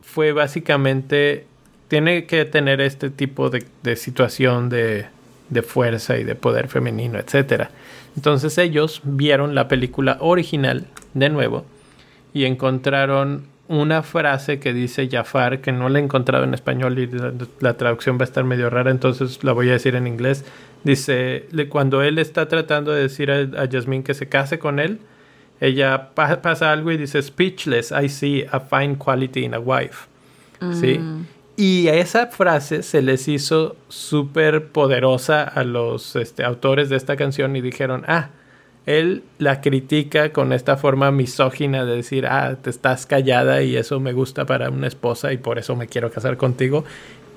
[0.00, 1.46] fue básicamente,
[1.88, 5.06] tiene que tener este tipo de, de situación de,
[5.50, 7.68] de fuerza y de poder femenino, etc.
[8.16, 11.64] Entonces ellos vieron la película original de nuevo
[12.34, 17.06] y encontraron una frase que dice Jafar, que no la he encontrado en español y
[17.60, 20.44] la, traducción va a estar medio rara, entonces la voy a decir en inglés.
[20.84, 25.00] Dice, cuando él está tratando de decir a, a Yasmín que se case con él,
[25.60, 30.06] ella pa- pasa algo y dice, speechless, I see a fine quality in a wife.
[30.72, 30.98] ¿Sí?
[31.60, 37.16] Y a esa frase se les hizo súper poderosa a los este, autores de esta
[37.16, 38.28] canción y dijeron, ah,
[38.86, 43.98] él la critica con esta forma misógina de decir, ah, te estás callada y eso
[43.98, 46.84] me gusta para una esposa y por eso me quiero casar contigo.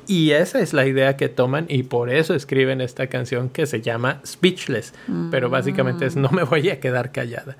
[0.05, 3.81] Y esa es la idea que toman y por eso escriben esta canción que se
[3.81, 4.93] llama Speechless.
[5.31, 7.57] Pero básicamente es no me voy a quedar callada.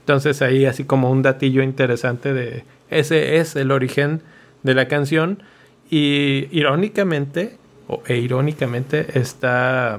[0.00, 4.22] Entonces ahí así como un datillo interesante de ese es el origen
[4.62, 5.42] de la canción
[5.90, 9.98] y irónicamente o e irónicamente está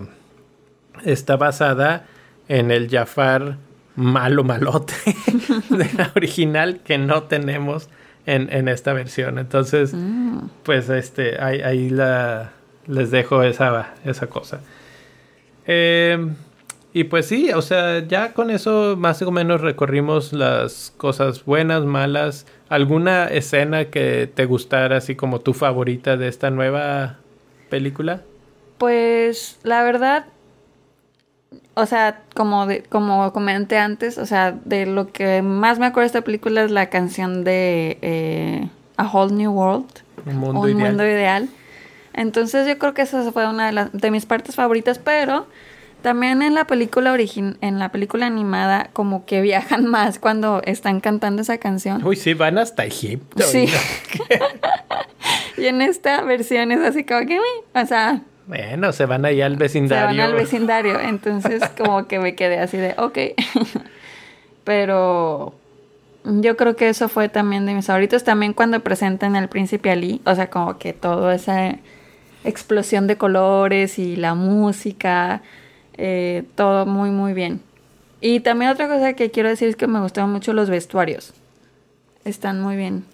[1.05, 2.05] está basada
[2.47, 3.57] en el Jafar
[3.95, 4.93] malo malote
[5.69, 7.89] de la original que no tenemos
[8.25, 9.39] en, en esta versión.
[9.39, 9.93] Entonces,
[10.63, 12.51] pues este, ahí, ahí la,
[12.87, 14.61] les dejo esa, esa cosa.
[15.65, 16.27] Eh,
[16.93, 21.85] y pues sí, o sea, ya con eso más o menos recorrimos las cosas buenas,
[21.85, 22.47] malas.
[22.69, 27.17] ¿Alguna escena que te gustara así como tu favorita de esta nueva
[27.69, 28.21] película?
[28.77, 30.25] Pues la verdad,
[31.73, 36.03] o sea, como de, como comenté antes, o sea, de lo que más me acuerdo
[36.03, 39.89] de esta película es la canción de eh, A Whole New World,
[40.25, 40.87] Un mundo Un ideal.
[40.89, 41.49] Mundo Ideal.
[42.13, 45.47] Entonces yo creo que esa fue una de, las, de mis partes favoritas, pero
[46.01, 50.99] también en la película origin en la película animada como que viajan más cuando están
[50.99, 52.03] cantando esa canción.
[52.05, 53.43] Uy, sí, van hasta Egipto.
[53.43, 53.67] Sí.
[55.57, 59.53] y- en esta versión es así como que, o sea, Bueno, se van ahí al
[59.53, 60.05] se vecindario.
[60.07, 60.99] van al vecindario.
[60.99, 63.17] Entonces, como que me quedé así de, ok.
[64.63, 65.53] Pero
[66.23, 68.23] yo creo que eso fue también de mis favoritos.
[68.23, 71.75] También cuando presentan al príncipe Ali, o sea, como que toda esa
[72.43, 75.41] explosión de colores y la música,
[75.99, 77.61] eh, todo muy, muy bien.
[78.21, 81.33] Y también otra cosa que quiero decir es que me gustaron mucho los vestuarios.
[82.25, 83.05] Están muy bien.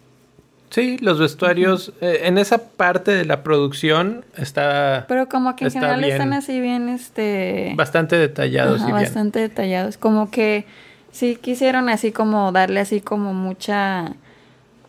[0.70, 5.72] Sí, los vestuarios, eh, en esa parte de la producción está Pero como que en
[5.72, 6.12] general bien.
[6.12, 7.74] están así bien, este...
[7.76, 9.04] bastante detallados Ajá, y bien.
[9.04, 9.98] bastante detallados.
[9.98, 10.66] Como que
[11.12, 14.14] sí quisieron así como darle así como mucha...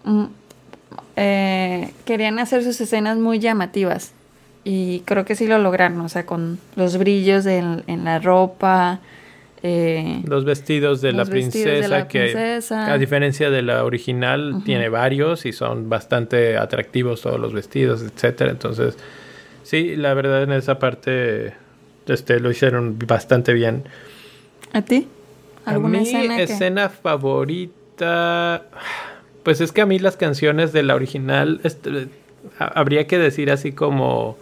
[0.05, 0.24] mm,
[1.16, 4.12] eh, querían hacer sus escenas muy llamativas.
[4.69, 8.99] Y creo que sí lo lograron, o sea, con los brillos en, en la ropa.
[9.62, 12.33] eh, Los vestidos de la de princesa, que
[12.77, 18.51] a diferencia de la original, tiene varios y son bastante atractivos todos los vestidos, etcétera.
[18.51, 18.97] Entonces,
[19.62, 21.53] sí, la verdad en esa parte
[22.09, 23.85] este, lo hicieron bastante bien.
[24.73, 25.07] ¿A ti?
[25.64, 28.62] ¿Alguna a mí, escena, favorita.
[29.45, 31.61] Pues es que a mí las canciones de la original.
[31.62, 32.09] este,
[32.59, 34.37] ha- habría que decir así como.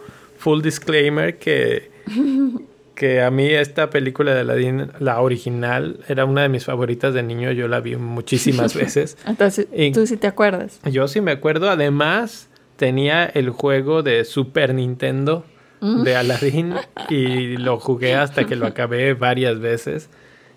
[0.45, 1.89] Full disclaimer que.
[2.95, 7.23] Que a mí esta película de Aladdin, la original, era una de mis favoritas de
[7.23, 7.51] niño.
[7.51, 9.17] Yo la vi muchísimas veces.
[9.27, 10.79] Entonces, Y- tú sí te acuerdas.
[10.89, 11.69] Yo sí me acuerdo.
[11.69, 15.43] Además, tenía el juego de Super Nintendo
[15.81, 16.75] de Aladdin
[17.09, 20.09] y lo jugué hasta que lo acabé varias veces.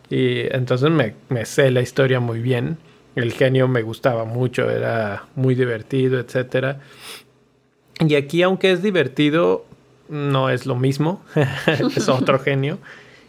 [0.08, 2.78] Y entonces me, me sé la historia muy bien.
[3.16, 6.78] El genio me gustaba mucho, era muy divertido, etcétera.
[7.98, 9.64] Y aquí, aunque es divertido,
[10.08, 11.22] no es lo mismo.
[11.96, 12.78] es otro genio.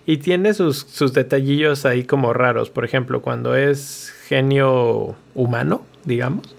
[0.06, 2.70] Y tiene sus, sus detallillos ahí como raros.
[2.70, 6.56] Por ejemplo, cuando es genio humano, digamos,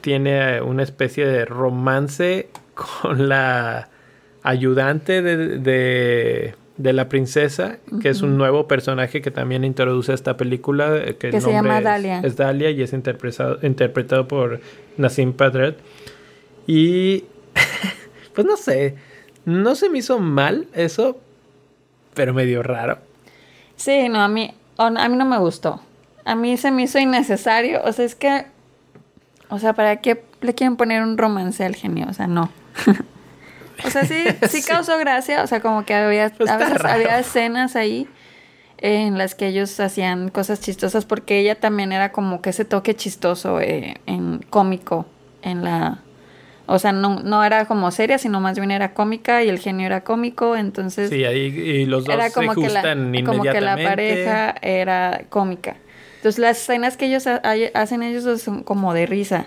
[0.00, 3.88] tiene eh, una especie de romance con la
[4.42, 10.38] ayudante de, de, de la princesa, que es un nuevo personaje que también introduce esta
[10.38, 10.96] película.
[10.96, 12.20] eh, Que, el se llama es- Dahlia.
[12.24, 14.60] Es, Dalia y es interpretado, interpretado por
[14.96, 15.76] Nassim Padret.
[16.66, 17.24] Y
[18.34, 18.94] pues no sé,
[19.44, 21.18] no se me hizo mal eso,
[22.14, 22.98] pero medio raro.
[23.76, 25.80] Sí, no, a mí, a mí no me gustó.
[26.24, 27.80] A mí se me hizo innecesario.
[27.84, 28.46] O sea, es que.
[29.48, 32.06] O sea, ¿para qué le quieren poner un romance al genio?
[32.08, 32.50] O sea, no.
[33.84, 35.42] o sea, sí, sí causó gracia.
[35.42, 38.06] O sea, como que había, Pues a veces había escenas ahí
[38.78, 42.94] en las que ellos hacían cosas chistosas porque ella también era como que ese toque
[42.96, 45.06] chistoso eh, en cómico
[45.42, 46.00] en la
[46.72, 49.86] o sea no, no era como seria sino más bien era cómica y el genio
[49.86, 53.42] era cómico entonces Sí, ahí y los dos era se como que, la, gustan como
[53.42, 55.76] que la pareja era cómica.
[56.16, 57.40] Entonces las escenas que ellos ha-
[57.74, 59.46] hacen ellos son como de risa.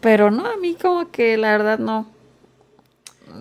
[0.00, 2.06] Pero no, a mí como que la verdad no.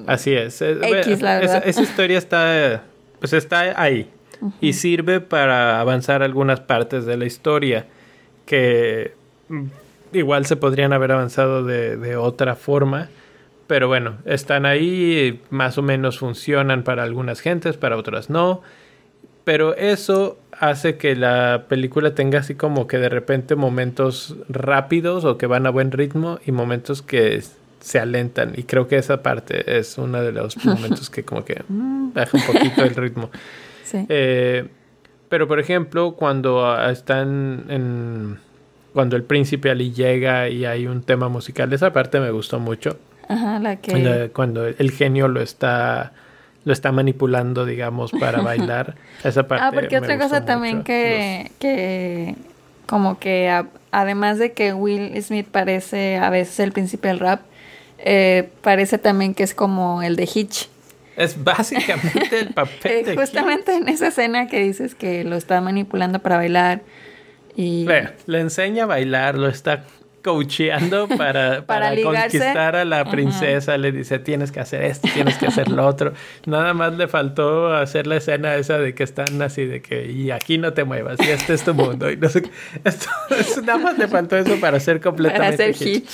[0.08, 0.62] Así es.
[0.62, 1.64] Es- X, la esa, verdad.
[1.70, 2.84] esa historia está,
[3.20, 4.10] pues está ahí
[4.62, 7.86] y sirve para avanzar algunas partes de la historia
[8.45, 9.14] que
[10.14, 13.10] igual se podrían haber avanzado de, de otra forma.
[13.68, 18.62] Pero bueno, están ahí, más o menos funcionan para algunas gentes, para otras no.
[19.43, 25.38] Pero eso hace que la película tenga así como que de repente momentos rápidos o
[25.38, 27.41] que van a buen ritmo y momentos que
[27.80, 28.53] se alentan.
[28.55, 32.38] Y creo que esa parte es uno de los momentos que como que mm, baja
[32.38, 33.30] un poquito el ritmo.
[33.84, 34.05] Sí.
[34.10, 34.68] Eh,
[35.30, 38.39] Pero por ejemplo, cuando ah, están en.
[38.98, 42.98] Cuando el príncipe Ali llega y hay un tema musical, esa parte me gustó mucho.
[43.30, 43.95] Ajá, la que...
[44.00, 46.14] La- cuando el genio lo está.
[46.66, 48.95] Lo está manipulando, digamos, para bailar.
[49.24, 49.64] Esa parte.
[49.66, 52.34] Ah, porque me otra cosa también que, que
[52.88, 57.41] como que a- además de que Will Smith parece a veces el príncipe del rap,
[58.00, 60.70] eh, parece también que es como el de Hitch.
[61.18, 65.62] Es básicamente el papel Eh, de justamente en esa escena que dices que lo está
[65.62, 66.82] manipulando para bailar
[67.58, 67.88] y
[68.28, 69.84] le enseña a bailar, lo está
[70.22, 73.12] coacheando para, para, conquistar a la Ajá.
[73.12, 73.78] princesa.
[73.78, 76.14] Le dice, tienes que hacer esto, tienes que hacer lo otro.
[76.45, 80.30] Nada más le faltó hacer la escena esa de que están así de que, y
[80.30, 82.12] aquí no te muevas, y este es tu mundo.
[82.12, 82.43] Y no sé.
[82.84, 83.10] Esto,
[83.64, 86.03] nada más le faltó eso para ser para completamente hacer Hitch.
[86.03, 86.10] Hitch.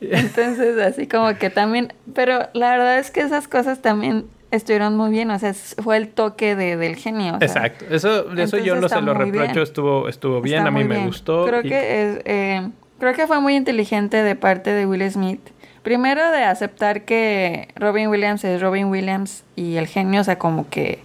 [0.00, 5.10] Entonces, así como que también, pero la verdad es que esas cosas también estuvieron muy
[5.10, 7.34] bien, o sea, fue el toque de, del genio.
[7.36, 9.58] o sea, Exacto, eso, eso yo no se lo reprocho, bien.
[9.62, 11.06] estuvo, estuvo bien, Está a mí me bien.
[11.06, 11.46] gustó.
[11.46, 15.40] Creo y- que es, eh, creo que fue muy inteligente de parte de Will Smith.
[15.82, 20.68] Primero de aceptar que Robin Williams es Robin Williams y el genio, o sea, como
[20.68, 20.98] que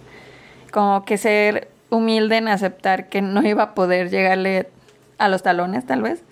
[0.70, 4.68] como que ser humilde en aceptar que no iba a poder llegarle
[5.16, 6.22] a los talones, tal vez.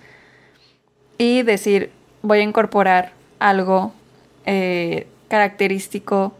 [1.17, 1.91] Y decir,
[2.23, 3.95] voy a incorporar algo
[4.45, 6.35] eh, característico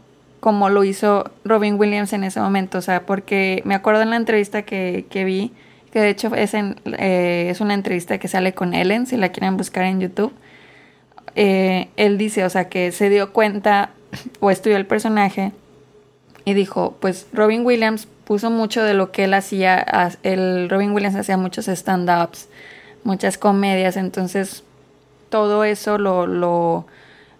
[0.45, 2.77] como lo hizo Robin Williams en ese momento.
[2.77, 5.51] O sea, porque me acuerdo en la entrevista que, que vi,
[5.91, 9.29] que de hecho es, en- eh, es una entrevista que sale con Ellen, si la
[9.29, 10.31] quieren buscar en YouTube.
[11.33, 13.89] Eh, él dice, o sea, que se dio cuenta
[14.39, 15.51] o estudió el personaje
[16.45, 19.83] y dijo, pues Robin Williams puso mucho de lo que él hacía,
[20.21, 22.49] el Robin Williams hacía muchos stand-ups,
[23.03, 24.63] muchas comedias, entonces
[25.29, 26.85] todo eso lo, lo,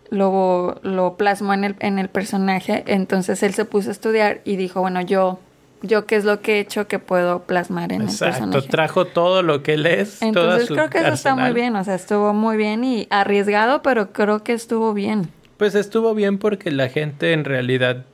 [0.10, 4.56] lo, lo plasmó en el, en el personaje, entonces él se puso a estudiar y
[4.56, 5.40] dijo, bueno, yo,
[5.82, 8.68] yo qué es lo que he hecho que puedo plasmar en el Exacto, personaje.
[8.70, 10.22] trajo todo lo que él es.
[10.22, 14.12] Entonces creo que eso está muy bien, o sea, estuvo muy bien y arriesgado, pero
[14.12, 15.30] creo que estuvo bien.
[15.58, 18.06] Pues estuvo bien porque la gente en realidad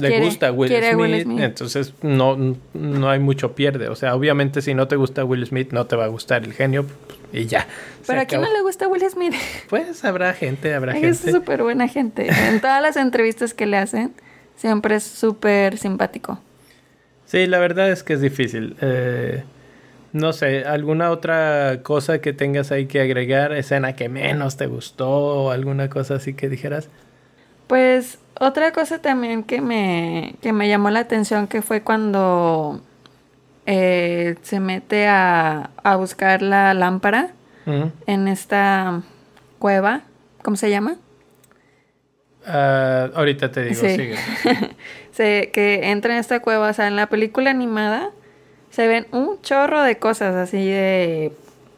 [0.00, 1.40] le Quiere- gusta Will Smith, Will Smith.
[1.40, 3.88] entonces no, no hay mucho pierde.
[3.88, 6.52] O sea, obviamente si no te gusta Will Smith, no te va a gustar el
[6.52, 6.86] genio
[7.32, 7.66] y ya.
[8.06, 9.34] Pero a quién no le gusta Will Smith.
[9.68, 11.32] Pues habrá gente, habrá Ay, es gente.
[11.38, 12.28] súper buena gente.
[12.28, 14.12] En todas las entrevistas que le hacen,
[14.56, 16.40] siempre es súper simpático.
[17.26, 18.76] Sí, la verdad es que es difícil.
[18.80, 19.44] Eh,
[20.12, 23.52] no sé, ¿alguna otra cosa que tengas ahí que agregar?
[23.52, 26.88] ¿Escena que menos te gustó o alguna cosa así que dijeras?
[27.70, 32.80] Pues otra cosa también que me, que me llamó la atención que fue cuando
[33.64, 37.30] eh, se mete a, a buscar la lámpara
[38.08, 39.02] en esta
[39.60, 40.00] cueva.
[40.42, 40.96] ¿Cómo se llama?
[42.44, 43.90] Ah, ahorita te digo, Sí.
[43.90, 44.16] sigue.
[45.12, 48.10] se, que entra en esta cueva, o sea, en la película animada
[48.70, 51.32] se ven un chorro de cosas así de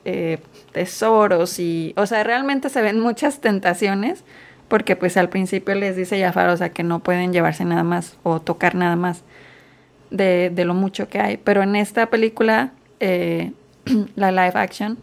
[0.06, 0.38] eh,
[0.72, 4.24] tesoros y, o sea, realmente se ven muchas tentaciones
[4.72, 8.16] porque pues al principio les dice Jafar, o sea, que no pueden llevarse nada más
[8.22, 9.22] o tocar nada más
[10.10, 13.52] de, lo mucho que hay, pero en esta película, eh,
[14.16, 14.96] la live action,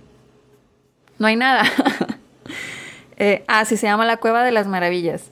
[1.20, 1.66] no hay nada.
[3.22, 5.30] Eh, ah, sí, se llama La Cueva de las Maravillas.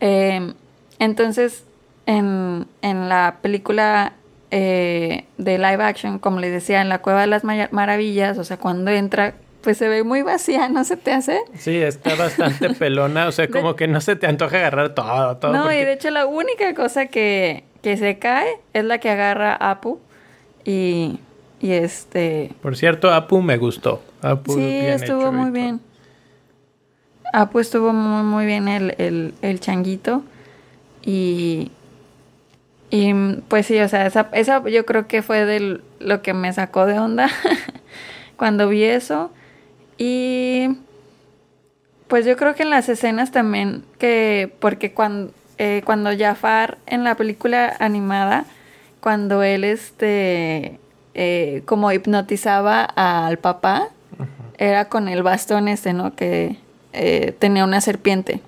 [0.00, 0.54] Eh,
[0.98, 1.62] entonces,
[2.06, 4.14] en, en la película
[4.50, 8.56] eh, de live action, como les decía, en la Cueva de las Maravillas, o sea,
[8.56, 11.40] cuando entra, pues se ve muy vacía, ¿no se te hace?
[11.56, 15.52] Sí, está bastante pelona, o sea, como que no se te antoja agarrar todo, todo.
[15.52, 19.54] no, y de hecho la única cosa que, que se cae es la que agarra
[19.54, 20.00] Apu
[20.64, 21.20] y,
[21.60, 22.52] y este...
[22.60, 24.02] Por cierto, Apu me gustó.
[24.20, 25.80] Apu Sí, bien estuvo hecho muy bien.
[27.32, 30.22] Apu estuvo muy, muy bien el, el, el changuito.
[31.04, 31.70] Y,
[32.90, 33.14] y
[33.48, 36.86] pues sí, o sea, esa, esa yo creo que fue de lo que me sacó
[36.86, 37.28] de onda
[38.36, 39.30] cuando vi eso.
[40.04, 40.78] Y
[42.08, 47.04] pues yo creo que en las escenas también, que porque cuando, eh, cuando Jafar en
[47.04, 48.44] la película animada,
[48.98, 50.80] cuando él este
[51.14, 53.90] eh, como hipnotizaba al papá,
[54.58, 56.16] era con el bastón este, ¿no?
[56.16, 56.56] Que
[56.92, 58.40] eh, tenía una serpiente.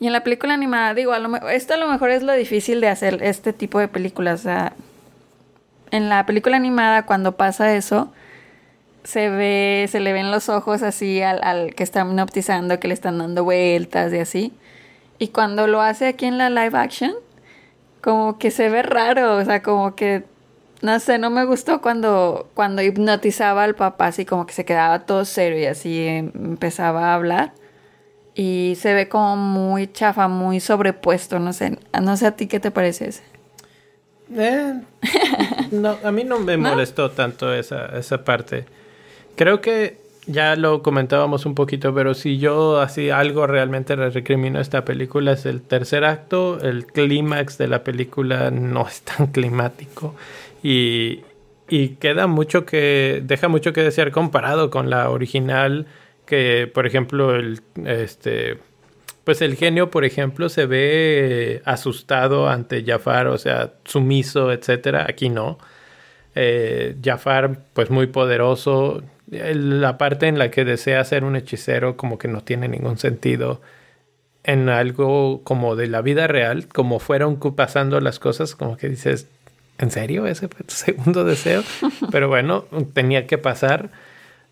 [0.00, 2.80] Y en la película animada, digo, a lo esto a lo mejor es lo difícil
[2.80, 4.40] de hacer este tipo de películas.
[4.40, 4.72] O sea,
[5.90, 8.10] en la película animada, cuando pasa eso,
[9.04, 12.94] se ve, se le ven los ojos así al, al que están hipnotizando, que le
[12.94, 14.52] están dando vueltas y así.
[15.18, 17.12] Y cuando lo hace aquí en la live action,
[18.00, 20.24] como que se ve raro, o sea, como que,
[20.80, 25.00] no sé, no me gustó cuando, cuando hipnotizaba al papá, así como que se quedaba
[25.06, 27.52] todo serio y así empezaba a hablar.
[28.34, 32.60] Y se ve como muy chafa, muy sobrepuesto, no sé, no sé a ti qué
[32.60, 33.22] te parece ese.
[34.34, 34.80] Eh,
[35.70, 36.70] No, a mí no me ¿No?
[36.70, 38.64] molestó tanto esa, esa parte.
[39.42, 44.60] Creo que ya lo comentábamos un poquito, pero si yo así algo realmente le recrimino
[44.60, 50.14] esta película es el tercer acto, el clímax de la película no es tan climático
[50.62, 51.22] y,
[51.68, 55.88] y queda mucho que, deja mucho que desear comparado con la original,
[56.24, 58.58] que por ejemplo el, este,
[59.24, 65.06] pues el genio, por ejemplo, se ve asustado ante Jafar, o sea, sumiso, etcétera.
[65.08, 65.58] Aquí no.
[66.34, 69.02] Eh, Jafar, pues muy poderoso.
[69.28, 73.60] La parte en la que desea ser un hechicero, como que no tiene ningún sentido.
[74.44, 79.28] En algo como de la vida real, como fueron pasando las cosas, como que dices,
[79.78, 80.26] ¿en serio?
[80.26, 81.62] ¿Ese fue tu segundo deseo?
[82.10, 83.90] Pero bueno, tenía que pasar.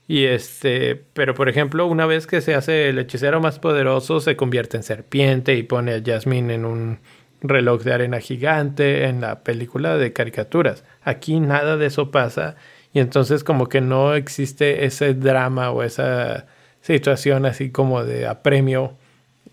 [0.07, 4.35] Y este, pero por ejemplo, una vez que se hace el hechicero más poderoso, se
[4.35, 6.99] convierte en serpiente y pone a Jasmine en un
[7.43, 10.85] reloj de arena gigante en la película de caricaturas.
[11.03, 12.57] Aquí nada de eso pasa
[12.93, 16.47] y entonces como que no existe ese drama o esa
[16.83, 18.95] situación así como de apremio.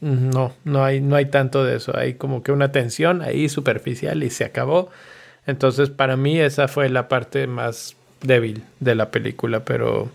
[0.02, 1.98] No, no hay, no hay tanto de eso.
[1.98, 4.90] Hay como que una tensión ahí superficial y se acabó.
[5.48, 10.10] Entonces, para mí esa fue la parte más débil de la película, pero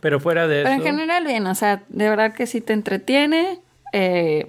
[0.00, 2.72] pero fuera de Pero en eso, general bien, o sea, de verdad que sí te
[2.72, 3.60] entretiene.
[3.92, 4.46] eh,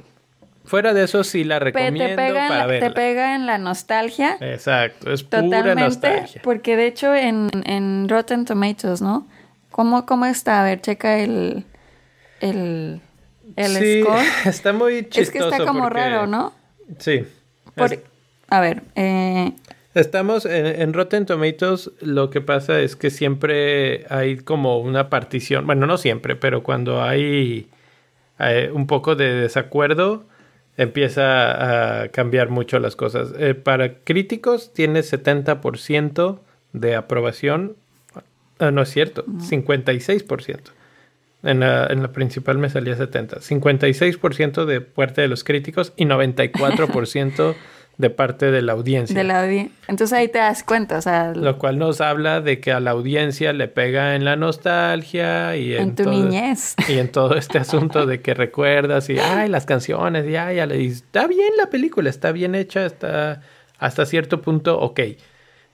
[0.66, 3.58] fuera de eso sí la recomiendo te, pega en para la, te pega en la
[3.58, 4.38] nostalgia.
[4.40, 5.84] Exacto, es pura Totalmente.
[5.84, 6.42] nostalgia.
[6.44, 9.28] Porque de hecho en, en Rotten Tomatoes, ¿no?
[9.72, 10.62] ¿Cómo, cómo está?
[10.62, 11.66] A ver, checa el,
[12.42, 13.02] el,
[13.56, 14.22] el sí, score.
[14.46, 16.54] está muy chistoso Es que está como porque- raro, ¿no?
[17.00, 17.24] Sí.
[17.76, 18.00] Por- Es-
[18.50, 19.54] a ver, eh,
[19.94, 25.66] Estamos en, en Rotten Tomatoes, lo que pasa es que siempre hay como una partición,
[25.66, 27.70] bueno, no siempre, pero cuando hay
[28.40, 30.24] eh, un poco de desacuerdo,
[30.82, 33.34] empieza a cambiar mucho las cosas.
[33.38, 36.40] Eh, para críticos tiene 70%
[36.74, 37.76] de aprobación,
[38.62, 40.60] Ah, no es cierto, 56%.
[41.42, 43.38] En la, en la principal me salía 70.
[43.38, 47.56] 56% de parte de los críticos y 94%
[47.98, 49.16] de parte de la audiencia.
[49.16, 52.60] de la audi- Entonces ahí te das cuenta, o sea, Lo cual nos habla de
[52.60, 56.76] que a la audiencia le pega en la nostalgia y en, en tu todo, niñez.
[56.88, 60.88] y en todo este asunto de que recuerdas y ay las canciones y ay, y
[60.88, 63.42] está bien la película, está bien hecha, está
[63.78, 65.00] hasta cierto punto ok.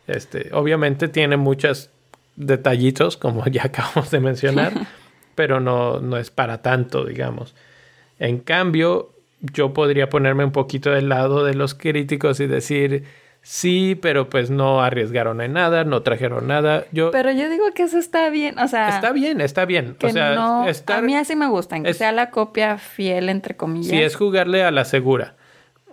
[0.07, 1.89] Este, obviamente tiene muchos
[2.35, 4.73] detallitos como ya acabamos de mencionar,
[5.35, 7.55] pero no, no es para tanto, digamos.
[8.19, 13.03] En cambio, yo podría ponerme un poquito del lado de los críticos y decir,
[13.41, 16.85] sí, pero pues no arriesgaron en nada, no trajeron nada.
[16.91, 19.95] Yo, Pero yo digo que eso está bien, o sea, está bien, está bien.
[19.97, 22.77] que o sea, no, estar- a mí así me gustan, que es- sea la copia
[22.77, 23.87] fiel, entre comillas.
[23.89, 25.35] si es jugarle a la segura.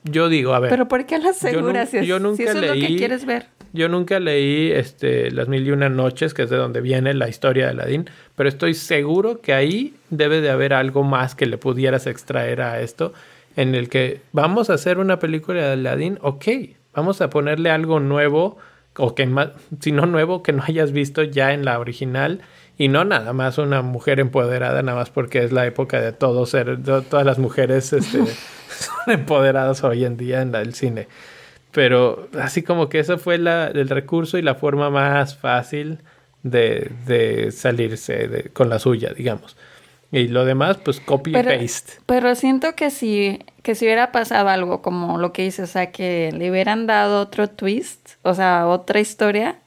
[0.07, 2.17] Yo digo, a ver, Pero ¿por qué a la Yo segura nun- si, es- yo
[2.19, 3.47] si nunca eso es lo que leí- quieres ver?
[3.73, 7.29] yo nunca leí este, Las Mil y Una Noches, que es de donde viene la
[7.29, 11.57] historia de Aladdin, pero estoy seguro que ahí debe de haber algo más que le
[11.59, 13.15] pudieras extraer a esto,
[13.57, 16.45] en el que vamos a hacer una película de Aladdin, ok,
[16.95, 18.59] vamos a ponerle algo nuevo,
[18.97, 19.51] o que más,
[19.81, 22.41] si no nuevo, que no hayas visto ya en la original,
[22.77, 26.45] y no nada más una mujer empoderada, nada más porque es la época de todo
[26.47, 28.19] ser, de todas las mujeres este,
[28.69, 31.07] son empoderadas hoy en día en la- el cine.
[31.73, 35.99] Pero así como que eso fue la, el recurso y la forma más fácil
[36.43, 39.57] de, de salirse de- con la suya, digamos.
[40.21, 41.95] Y lo demás, pues copy Pero, y paste.
[42.07, 45.91] pero siento que si, que si hubiera pasado algo como lo que dices, o sea,
[45.91, 49.59] que le hubieran dado otro twist, o sea, otra historia,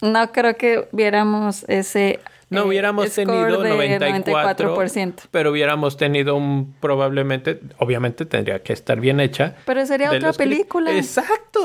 [0.00, 2.20] no creo que viéramos ese...
[2.54, 5.14] No hubiéramos tenido de 94, 94%.
[5.30, 9.56] pero hubiéramos tenido un probablemente, obviamente tendría que estar bien hecha.
[9.64, 10.90] Pero sería otra película.
[10.92, 11.22] Eso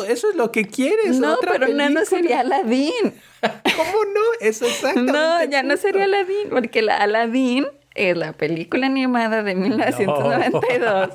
[0.07, 1.19] es lo que quieres.
[1.19, 3.13] No, otra pero no, sería Aladdin.
[3.41, 4.21] ¿Cómo no?
[4.41, 5.11] Es exactamente.
[5.11, 11.09] No, ya no sería Aladdin, porque la Aladdin es la película animada de 1992.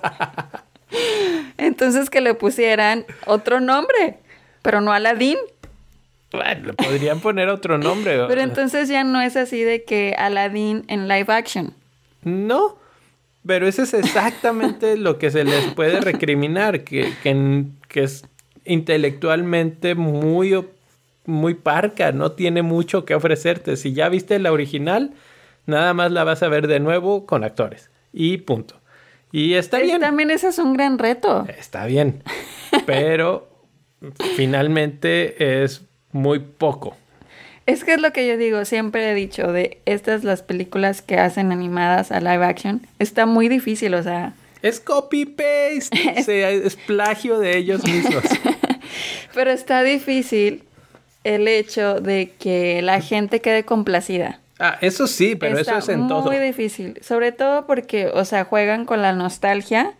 [1.58, 4.18] Entonces que le pusieran otro nombre,
[4.62, 5.38] pero no Aladdin.
[6.34, 8.18] Bueno, le podrían poner otro nombre.
[8.28, 11.74] Pero entonces ya no es así de que Aladdin en live action.
[12.22, 12.76] No,
[13.46, 18.24] pero eso es exactamente lo que se les puede recriminar, que, que, que es
[18.64, 20.64] intelectualmente muy,
[21.26, 23.76] muy parca, no tiene mucho que ofrecerte.
[23.76, 25.12] Si ya viste la original,
[25.66, 27.90] nada más la vas a ver de nuevo con actores.
[28.12, 28.76] Y punto.
[29.32, 30.00] Y está Es- bien.
[30.00, 31.44] También ese es un gran reto.
[31.58, 32.22] Está bien.
[32.86, 33.48] Pero
[34.36, 35.82] finalmente es
[36.14, 36.96] muy poco.
[37.66, 41.18] Es que es lo que yo digo, siempre he dicho de estas las películas que
[41.18, 46.22] hacen animadas a live action, está muy difícil, o sea, Es copy-paste.
[46.24, 48.22] sea, es plagio de ellos mismos.
[49.34, 50.62] Pero está difícil
[51.24, 54.40] el hecho de que la gente quede complacida.
[54.60, 56.30] Ah, eso sí, pero Está eso es en muy todo.
[56.30, 56.96] difícil.
[57.02, 59.94] Sobre todo porque, o sea, juegan con la nostalgia.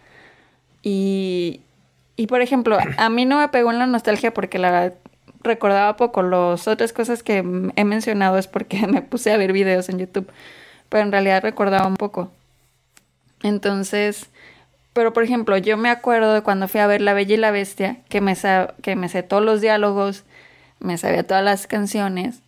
[0.83, 1.63] Y,
[2.17, 4.95] y por ejemplo, a mí no me pegó en la nostalgia porque la verdad
[5.45, 6.23] recordaba poco.
[6.23, 7.39] Las otras cosas que
[7.77, 10.31] he mencionado es porque me puse a ver videos en YouTube.
[10.89, 12.31] Pero en realidad recordaba un poco.
[13.43, 14.27] Entonces,
[14.95, 17.51] pero por ejemplo, yo me acuerdo de cuando fui a ver La Bella y la
[17.51, 18.35] Bestia, que me,
[18.83, 20.25] que me sé todos los diálogos,
[20.81, 22.41] me sabía todas las canciones.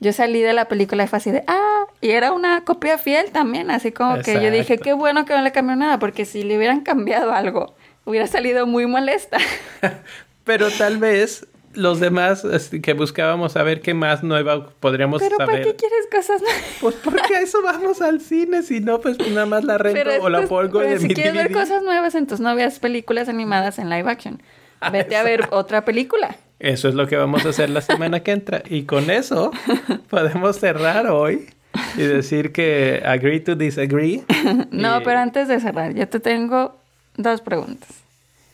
[0.00, 3.30] Yo salí de la película y fue así de, ah, y era una copia fiel
[3.30, 6.44] también, así como que yo dije, qué bueno que no le cambió nada, porque si
[6.44, 7.74] le hubieran cambiado algo,
[8.04, 9.38] hubiera salido muy molesta.
[10.44, 11.46] Pero tal vez
[11.78, 15.64] los demás este, que buscábamos saber qué más nueva podríamos Pero ¿para saber.
[15.64, 16.62] qué quieres cosas nuevas?
[16.80, 20.22] Pues porque a eso vamos al cine, si no, pues nada más la rento Pero
[20.24, 21.54] o la pongo pero de si mi quieres ver DVD.
[21.60, 24.42] cosas nuevas, entonces no veas películas animadas en live action.
[24.80, 26.36] Ah, Vete a ver otra película.
[26.60, 28.62] Eso es lo que vamos a hacer la semana que entra.
[28.68, 29.52] Y con eso
[30.10, 31.48] podemos cerrar hoy
[31.96, 34.24] y decir que agree to disagree.
[34.70, 36.76] No, Y- pero antes de cerrar, yo te tengo
[37.16, 37.88] dos preguntas.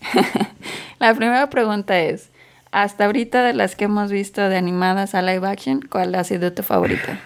[0.99, 2.29] La primera pregunta es,
[2.75, 6.53] hasta ahorita de las que hemos visto de animadas a live action, ¿cuál ha sido
[6.53, 7.21] tu favorita?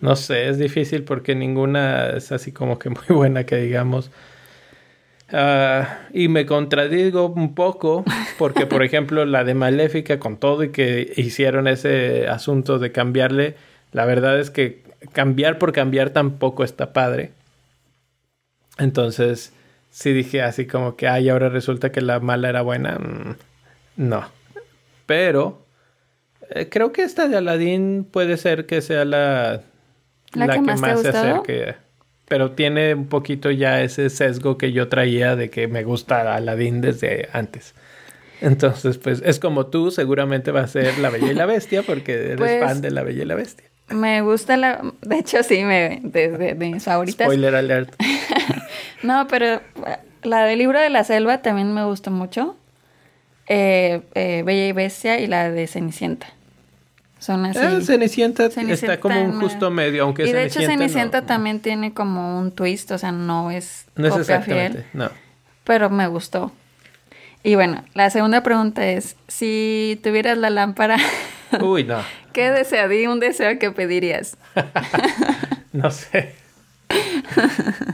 [0.00, 4.12] No sé, es difícil porque ninguna es así como que muy buena que digamos.
[5.32, 8.04] Ah, y me contradigo un poco
[8.38, 13.56] porque, por ejemplo, la de Maléfica con todo y que hicieron ese asunto de cambiarle,
[13.90, 17.32] la verdad es que cambiar por cambiar tampoco está padre.
[18.78, 19.52] Entonces,
[19.90, 22.96] sí dije así como que, ay, ahora resulta que la mala era buena.
[22.98, 23.34] Mm,
[23.96, 24.24] no.
[25.06, 25.64] Pero
[26.50, 29.62] eh, creo que esta de Aladdin puede ser que sea la,
[30.32, 31.30] ¿La que más se gustado?
[31.42, 31.74] acerque.
[32.26, 36.80] Pero tiene un poquito ya ese sesgo que yo traía de que me gusta Aladdin
[36.80, 37.74] desde antes.
[38.40, 42.14] Entonces, pues es como tú, seguramente va a ser La Bella y la Bestia porque
[42.32, 43.66] eres Pues- fan de La Bella y la Bestia.
[43.90, 44.80] Me gusta la...
[45.02, 47.26] De hecho, sí, me, de, de- de mis favoritas.
[47.26, 47.94] Spoiler alert.
[49.02, 49.60] No, pero
[50.22, 52.56] la del libro de la selva también me gustó mucho.
[53.46, 56.26] Eh, eh, Bella y Bestia y la de Cenicienta.
[57.18, 57.58] Son así.
[57.58, 61.60] Eh, Cenicienta, Cenicienta está como un justo medio, aunque y de hecho Cenicienta, no, también
[61.60, 65.10] tiene como un twist, o sea, no es no es copia exactamente, fiel, no.
[65.64, 66.52] pero me gustó.
[67.42, 70.96] Y bueno, la segunda pregunta es, si tuvieras la lámpara,
[71.60, 71.98] Uy, no.
[72.32, 72.88] ¿qué deseo?
[72.88, 74.36] Di un deseo que pedirías.
[75.74, 76.32] No sé.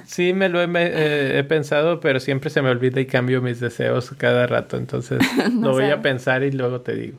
[0.07, 3.41] Sí, me lo he, me- eh, he pensado, pero siempre se me olvida y cambio
[3.43, 4.77] mis deseos cada rato.
[4.77, 5.21] Entonces
[5.53, 7.19] lo voy a pensar y luego te digo.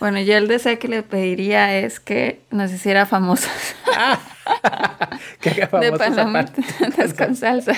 [0.00, 3.50] Bueno, yo el deseo que le pediría es que nos hiciera famosos
[5.40, 7.72] Que haga de palomitas con salsa.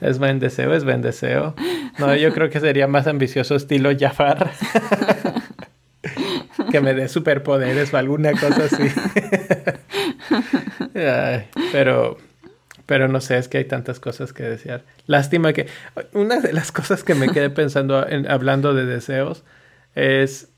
[0.00, 1.54] Es buen deseo, es buen deseo.
[1.98, 4.50] No, yo creo que sería más ambicioso estilo Jafar.
[6.70, 8.84] Que me dé superpoderes o alguna cosa así.
[10.94, 12.18] Ay, pero,
[12.86, 14.84] pero no sé, es que hay tantas cosas que desear.
[15.06, 15.66] Lástima que
[16.12, 19.44] una de las cosas que me quedé pensando en- hablando de deseos
[19.94, 20.48] es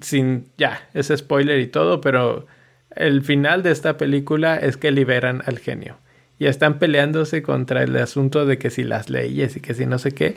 [0.00, 2.46] sin ya, es spoiler y todo, pero
[2.94, 5.96] el final de esta película es que liberan al genio.
[6.38, 9.98] Y están peleándose contra el asunto de que si las leyes y que si no
[9.98, 10.36] sé qué.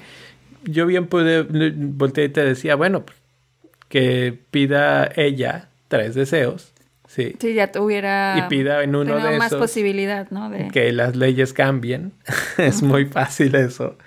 [0.64, 3.18] Yo bien pude, volteé y te decía, bueno, pues,
[3.90, 6.72] que pida ella tres deseos,
[7.08, 8.36] sí, Si ya tuviera...
[8.38, 10.50] y pida en uno de más esos posibilidad, ¿no?
[10.50, 10.70] De...
[10.70, 12.14] que las leyes cambien.
[12.58, 13.98] es muy fácil eso.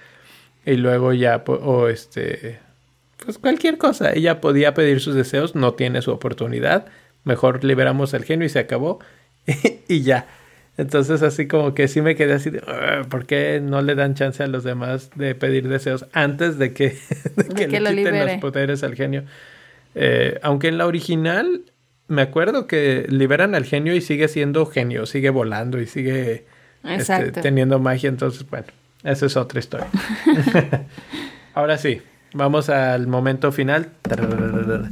[0.64, 2.60] Y luego ya, o este,
[3.24, 4.12] pues cualquier cosa.
[4.12, 6.86] Ella podía pedir sus deseos, no tiene su oportunidad.
[7.24, 9.00] Mejor liberamos al genio y se acabó.
[9.88, 10.26] y ya.
[10.78, 14.14] Entonces así como que sí me quedé así de, "Ugh, ¿por qué no le dan
[14.14, 16.96] chance a los demás de pedir deseos antes de que,
[17.36, 19.24] de que, que le quiten los poderes al genio?
[19.94, 21.62] Eh, aunque en la original
[22.08, 26.44] me acuerdo que liberan al genio y sigue siendo genio, sigue volando y sigue
[26.84, 28.08] este, teniendo magia.
[28.08, 28.66] Entonces, bueno,
[29.02, 29.88] esa es otra historia.
[31.54, 32.02] Ahora sí,
[32.34, 33.90] vamos al momento final.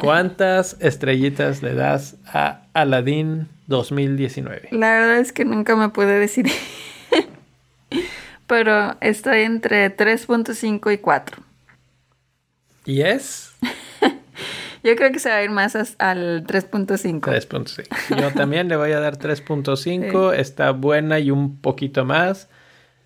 [0.00, 4.68] ¿Cuántas estrellitas le das a Aladdin 2019?
[4.72, 6.52] La verdad es que nunca me pude decidir.
[8.46, 11.42] Pero estoy entre 3.5 y 4.
[12.84, 13.51] ¿Y es?
[14.82, 17.20] Yo creo que se va a ir más al 3.5.
[17.20, 18.20] 3.5.
[18.20, 20.34] Yo también le voy a dar 3.5.
[20.34, 22.48] Está buena y un poquito más.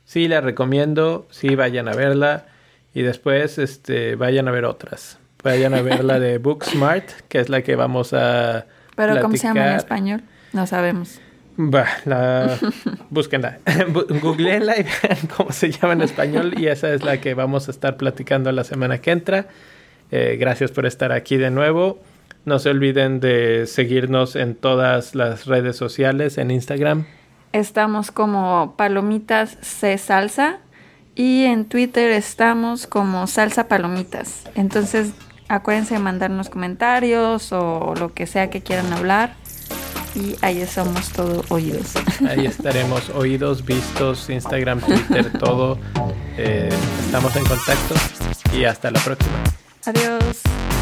[0.05, 1.27] Sí, la recomiendo.
[1.31, 2.47] Sí, vayan a verla.
[2.95, 5.19] Y después este, vayan a ver otras.
[5.43, 8.67] Vayan a ver la de Booksmart, que es la que vamos a.
[8.95, 9.77] Pero ¿cómo se llama en platicar.
[9.77, 10.23] español?
[10.55, 11.21] No sabemos.
[11.59, 12.59] Va, la...
[13.11, 13.59] búsquenla.
[14.23, 17.71] Googleenla y vean cómo se llama en español y esa es la que vamos a
[17.71, 19.49] estar platicando la semana que entra.
[20.11, 21.99] Eh, gracias por estar aquí de nuevo.
[22.45, 27.05] No se olviden de seguirnos en todas las redes sociales, en Instagram.
[27.53, 30.59] Estamos como Palomitas C Salsa
[31.17, 34.45] y en Twitter estamos como Salsa Palomitas.
[34.55, 35.13] Entonces,
[35.49, 39.35] acuérdense de mandarnos comentarios o lo que sea que quieran hablar.
[40.15, 41.93] Y ahí somos todo oídos.
[42.29, 45.79] Ahí estaremos oídos, vistos, Instagram, Twitter, todo.
[46.39, 46.71] Eh,
[47.05, 47.95] estamos en contacto
[48.55, 49.43] y hasta la próxima.
[49.87, 50.76] Adiós.